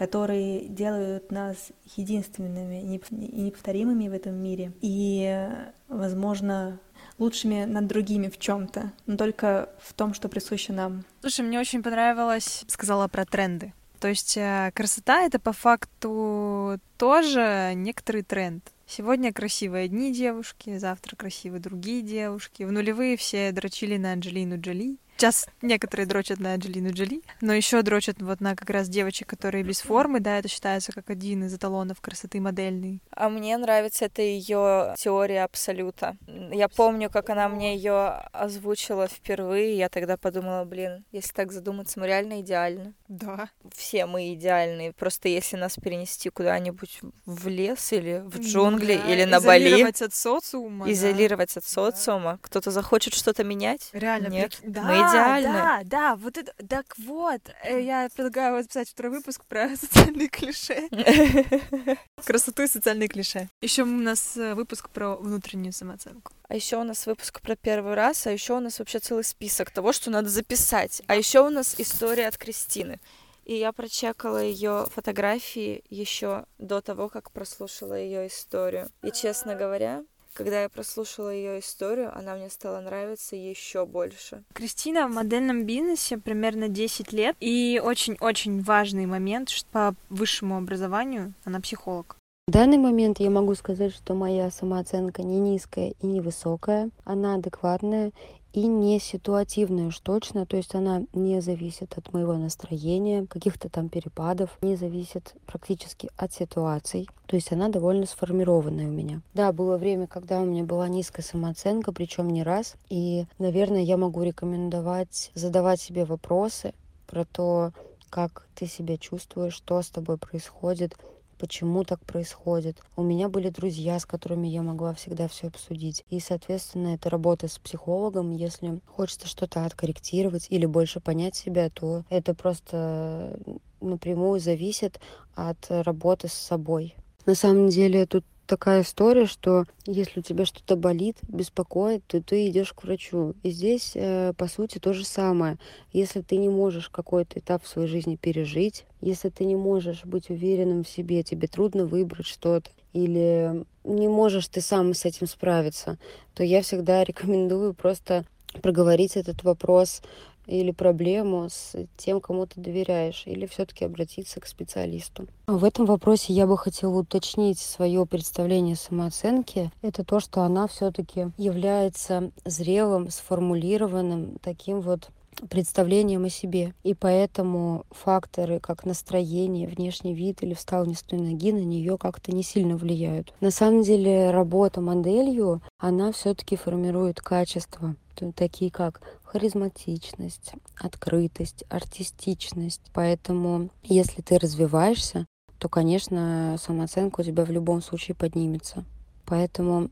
[0.00, 4.72] которые делают нас единственными и неповторимыми в этом мире.
[4.80, 5.46] И,
[5.88, 6.80] возможно,
[7.20, 11.04] лучшими над другими в чем-то, но только в том, что присуще нам.
[11.20, 13.72] Слушай, мне очень понравилось, сказала про тренды.
[14.00, 18.64] То есть э, красота это по факту тоже некоторый тренд.
[18.86, 22.64] Сегодня красивые одни девушки, завтра красивые другие девушки.
[22.64, 24.96] В нулевые все дрочили на Анджелину Джоли.
[25.20, 29.62] Сейчас некоторые дрочат на Анджелину Джоли, но еще дрочат вот на как раз девочек, которые
[29.62, 33.02] без формы, да, это считается как один из эталонов красоты модельной.
[33.10, 36.16] А мне нравится эта ее теория абсолюта.
[36.26, 42.00] Я помню, как она мне ее озвучила впервые, я тогда подумала, блин, если так задуматься,
[42.00, 42.94] мы реально идеальны.
[43.10, 43.50] Да.
[43.74, 49.24] Все мы идеальны, просто если нас перенести куда-нибудь в лес или в джунгли да, или
[49.24, 49.66] на Бали.
[49.66, 50.92] Изолировать от социума.
[50.92, 51.58] Изолировать да.
[51.58, 52.38] от социума.
[52.40, 53.90] Кто-то захочет что-то менять?
[53.92, 54.28] Реально.
[54.28, 54.60] Нет.
[54.62, 55.52] Да, мы идеальны.
[55.52, 60.28] Да, да, вот это, так вот, э, я предлагаю вот записать второй выпуск про социальные
[60.28, 60.88] клише.
[62.24, 63.48] Красоту и социальные клише.
[63.60, 66.30] Еще у нас э, выпуск про внутреннюю самооценку.
[66.50, 69.70] А еще у нас выпуск про первый раз, а еще у нас вообще целый список
[69.70, 71.00] того, что надо записать.
[71.06, 72.98] А еще у нас история от Кристины.
[73.44, 78.90] И я прочекала ее фотографии еще до того, как прослушала ее историю.
[79.04, 80.02] И честно говоря,
[80.34, 84.42] когда я прослушала ее историю, она мне стала нравиться еще больше.
[84.52, 91.32] Кристина в модельном бизнесе примерно 10 лет, и очень-очень важный момент, что по высшему образованию
[91.44, 92.16] она психолог.
[92.50, 97.36] В данный момент я могу сказать, что моя самооценка не низкая и не высокая, она
[97.36, 98.10] адекватная
[98.52, 103.88] и не ситуативная уж точно, то есть она не зависит от моего настроения, каких-то там
[103.88, 109.20] перепадов, не зависит практически от ситуаций, то есть она довольно сформированная у меня.
[109.32, 113.96] Да, было время, когда у меня была низкая самооценка, причем не раз, и, наверное, я
[113.96, 116.74] могу рекомендовать задавать себе вопросы
[117.06, 117.70] про то,
[118.10, 120.96] как ты себя чувствуешь, что с тобой происходит,
[121.40, 122.76] почему так происходит.
[122.96, 126.04] У меня были друзья, с которыми я могла всегда все обсудить.
[126.10, 128.30] И, соответственно, это работа с психологом.
[128.30, 133.38] Если хочется что-то откорректировать или больше понять себя, то это просто
[133.80, 135.00] напрямую зависит
[135.34, 136.94] от работы с собой.
[137.24, 142.48] На самом деле тут такая история, что если у тебя что-то болит, беспокоит, то ты
[142.48, 143.36] идешь к врачу.
[143.44, 145.56] И здесь, э, по сути, то же самое.
[145.92, 150.30] Если ты не можешь какой-то этап в своей жизни пережить, если ты не можешь быть
[150.30, 155.96] уверенным в себе, тебе трудно выбрать что-то, или не можешь ты сам с этим справиться,
[156.34, 158.24] то я всегда рекомендую просто
[158.62, 160.02] проговорить этот вопрос
[160.46, 165.26] или проблему с тем, кому ты доверяешь, или все-таки обратиться к специалисту.
[165.46, 169.70] В этом вопросе я бы хотела уточнить свое представление самооценки.
[169.82, 175.10] Это то, что она все-таки является зрелым, сформулированным таким вот
[175.48, 176.74] представлением о себе.
[176.82, 181.98] И поэтому факторы, как настроение, внешний вид или встал не с той ноги, на нее
[181.98, 183.32] как-то не сильно влияют.
[183.40, 187.96] На самом деле работа моделью, она все-таки формирует качества,
[188.34, 192.82] такие как харизматичность, открытость, артистичность.
[192.92, 195.26] Поэтому, если ты развиваешься,
[195.58, 198.84] то, конечно, самооценка у тебя в любом случае поднимется.
[199.30, 199.90] Поэтому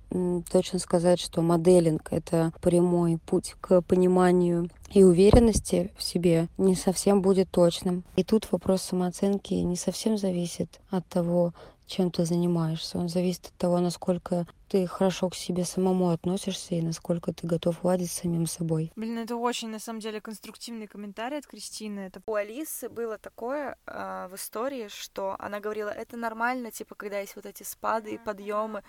[0.51, 7.23] точно сказать, что моделинг— это прямой путь к пониманию и уверенности в себе не совсем
[7.23, 8.03] будет точным.
[8.17, 11.53] И тут вопрос самооценки не совсем зависит от того,
[11.87, 12.99] чем ты занимаешься.
[12.99, 17.83] Он зависит от того, насколько ты хорошо к себе самому относишься и насколько ты готов
[17.85, 18.93] ладить с самим собой.
[18.97, 22.01] Блин, это очень, на самом деле, конструктивный комментарий от Кристины.
[22.01, 22.21] Это...
[22.27, 27.35] У Алисы было такое э, в истории, что она говорила, это нормально, типа, когда есть
[27.35, 28.83] вот эти спады и подъемы.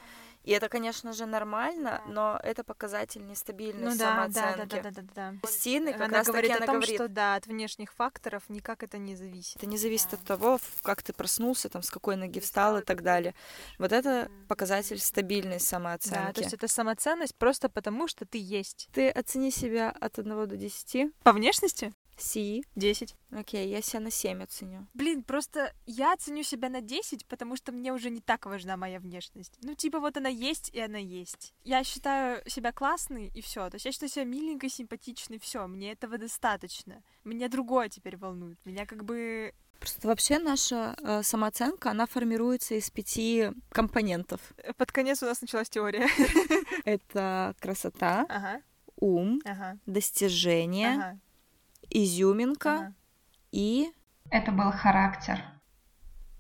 [0.43, 4.57] И это, конечно же, нормально, но это показатель нестабильной ну, да, самооценки.
[4.57, 5.91] Да, да, да, да, да, да.
[5.91, 8.97] Как она раз говорит таки о том, говорит, что да, от внешних факторов никак это
[8.97, 9.57] не зависит.
[9.57, 13.03] это не зависит от того, как ты проснулся, там, с какой ноги встал и так
[13.03, 13.35] далее.
[13.77, 16.27] Вот это показатель стабильной самооценки.
[16.27, 18.89] Да, то есть это самоценность просто потому, что ты есть.
[18.93, 21.13] Ты оцени себя от 1 до 10.
[21.23, 21.93] По внешности?
[22.19, 22.63] Си.
[22.75, 23.15] 10.
[23.31, 24.87] Окей, я себя на 7 оценю.
[24.93, 28.99] Блин, просто я ценю себя на 10, потому что мне уже не так важна моя
[28.99, 29.57] внешность.
[29.61, 31.53] Ну, типа, вот она есть, и она есть.
[31.63, 33.69] Я считаю себя классной, и все.
[33.69, 35.65] То есть я считаю себя миленькой, симпатичной, все.
[35.67, 37.03] Мне этого достаточно.
[37.23, 38.57] Меня другое теперь волнует.
[38.65, 39.53] Меня как бы...
[39.79, 44.41] Просто вообще наша э, самооценка, она формируется из пяти компонентов.
[44.75, 46.09] Под конец у нас началась теория.
[46.83, 48.61] Это красота, Ага,
[48.97, 51.19] ум, ага, достижение, ага.
[51.89, 52.95] Изюминка ага.
[53.51, 53.91] и...
[54.31, 55.43] Это был характер.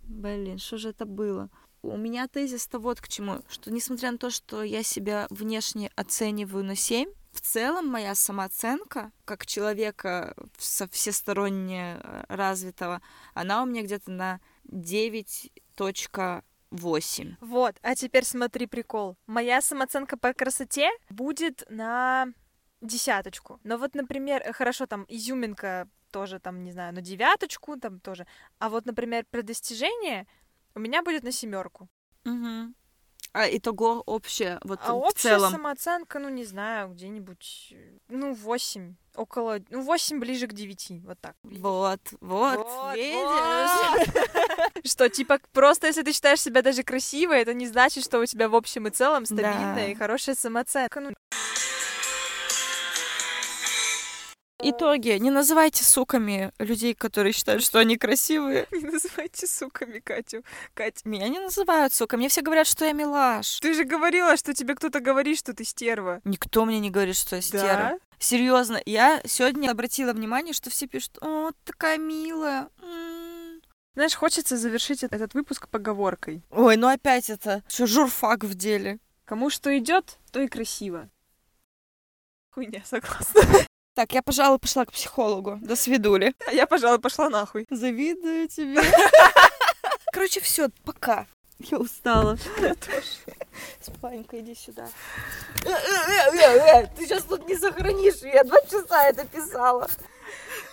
[0.03, 1.49] Блин, что же это было?
[1.81, 6.65] У меня тезис-то вот к чему, что несмотря на то, что я себя внешне оцениваю
[6.65, 13.01] на 7, в целом моя самооценка, как человека со всесторонне развитого,
[13.33, 17.35] она у меня где-то на 9.8.
[17.39, 19.15] Вот, а теперь смотри прикол.
[19.27, 22.27] Моя самооценка по красоте будет на
[22.81, 23.59] десяточку.
[23.63, 28.25] Но вот, например, э, хорошо, там изюминка тоже, там, не знаю, на девяточку, там тоже.
[28.59, 30.25] А вот, например, про достижение
[30.75, 31.87] у меня будет на семерку.
[32.23, 32.73] Мгм.
[33.31, 35.51] А итого общее, вот А в общая целом.
[35.51, 37.75] самооценка, ну, не знаю, где-нибудь,
[38.07, 38.95] ну, восемь.
[39.15, 41.35] Около, ну, восемь ближе к девяти, вот так.
[41.43, 44.81] Вот, вот, Вот, видишь?
[44.91, 48.49] Что, типа, просто если ты считаешь себя даже красивой, это не значит, что у тебя
[48.49, 49.85] в общем и целом стабильная Да.
[49.87, 50.99] и хорошая самооценка.
[50.99, 51.13] Ну,
[54.61, 55.17] Итоги.
[55.19, 58.67] Не называйте суками людей, которые считают, что они красивые.
[58.71, 60.43] не называйте суками Катю.
[60.73, 62.19] Кать, Меня не называют суками.
[62.19, 63.59] Мне все говорят, что я милаш.
[63.61, 66.19] ты же говорила, что тебе кто-то говорит, что ты стерва.
[66.25, 67.63] Никто мне не говорит, что я стера.
[67.63, 67.99] Да?
[68.19, 72.67] Серьезно, я сегодня обратила внимание, что все пишут, о, такая милая.
[73.95, 76.43] Знаешь, хочется завершить эт- этот выпуск поговоркой.
[76.51, 77.63] Ой, ну опять это.
[77.69, 78.99] Что журфак в деле.
[79.23, 81.09] Кому что идет, то и красиво.
[82.51, 83.41] Хуйня, согласна.
[83.99, 85.59] Так, я, пожалуй, пошла к психологу.
[85.61, 86.33] До свидули.
[86.47, 87.67] А я, пожалуй, пошла нахуй.
[87.69, 88.81] Завидую тебе.
[90.13, 91.27] Короче, все, пока.
[91.59, 92.37] Я устала.
[93.81, 94.87] Спанька, иди сюда.
[96.95, 98.21] Ты сейчас тут не сохранишь.
[98.21, 99.89] Я два часа это писала.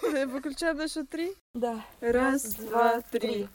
[0.03, 1.35] Выключаем на счет три.
[1.53, 1.85] Да.
[2.01, 3.45] Раз, два, три.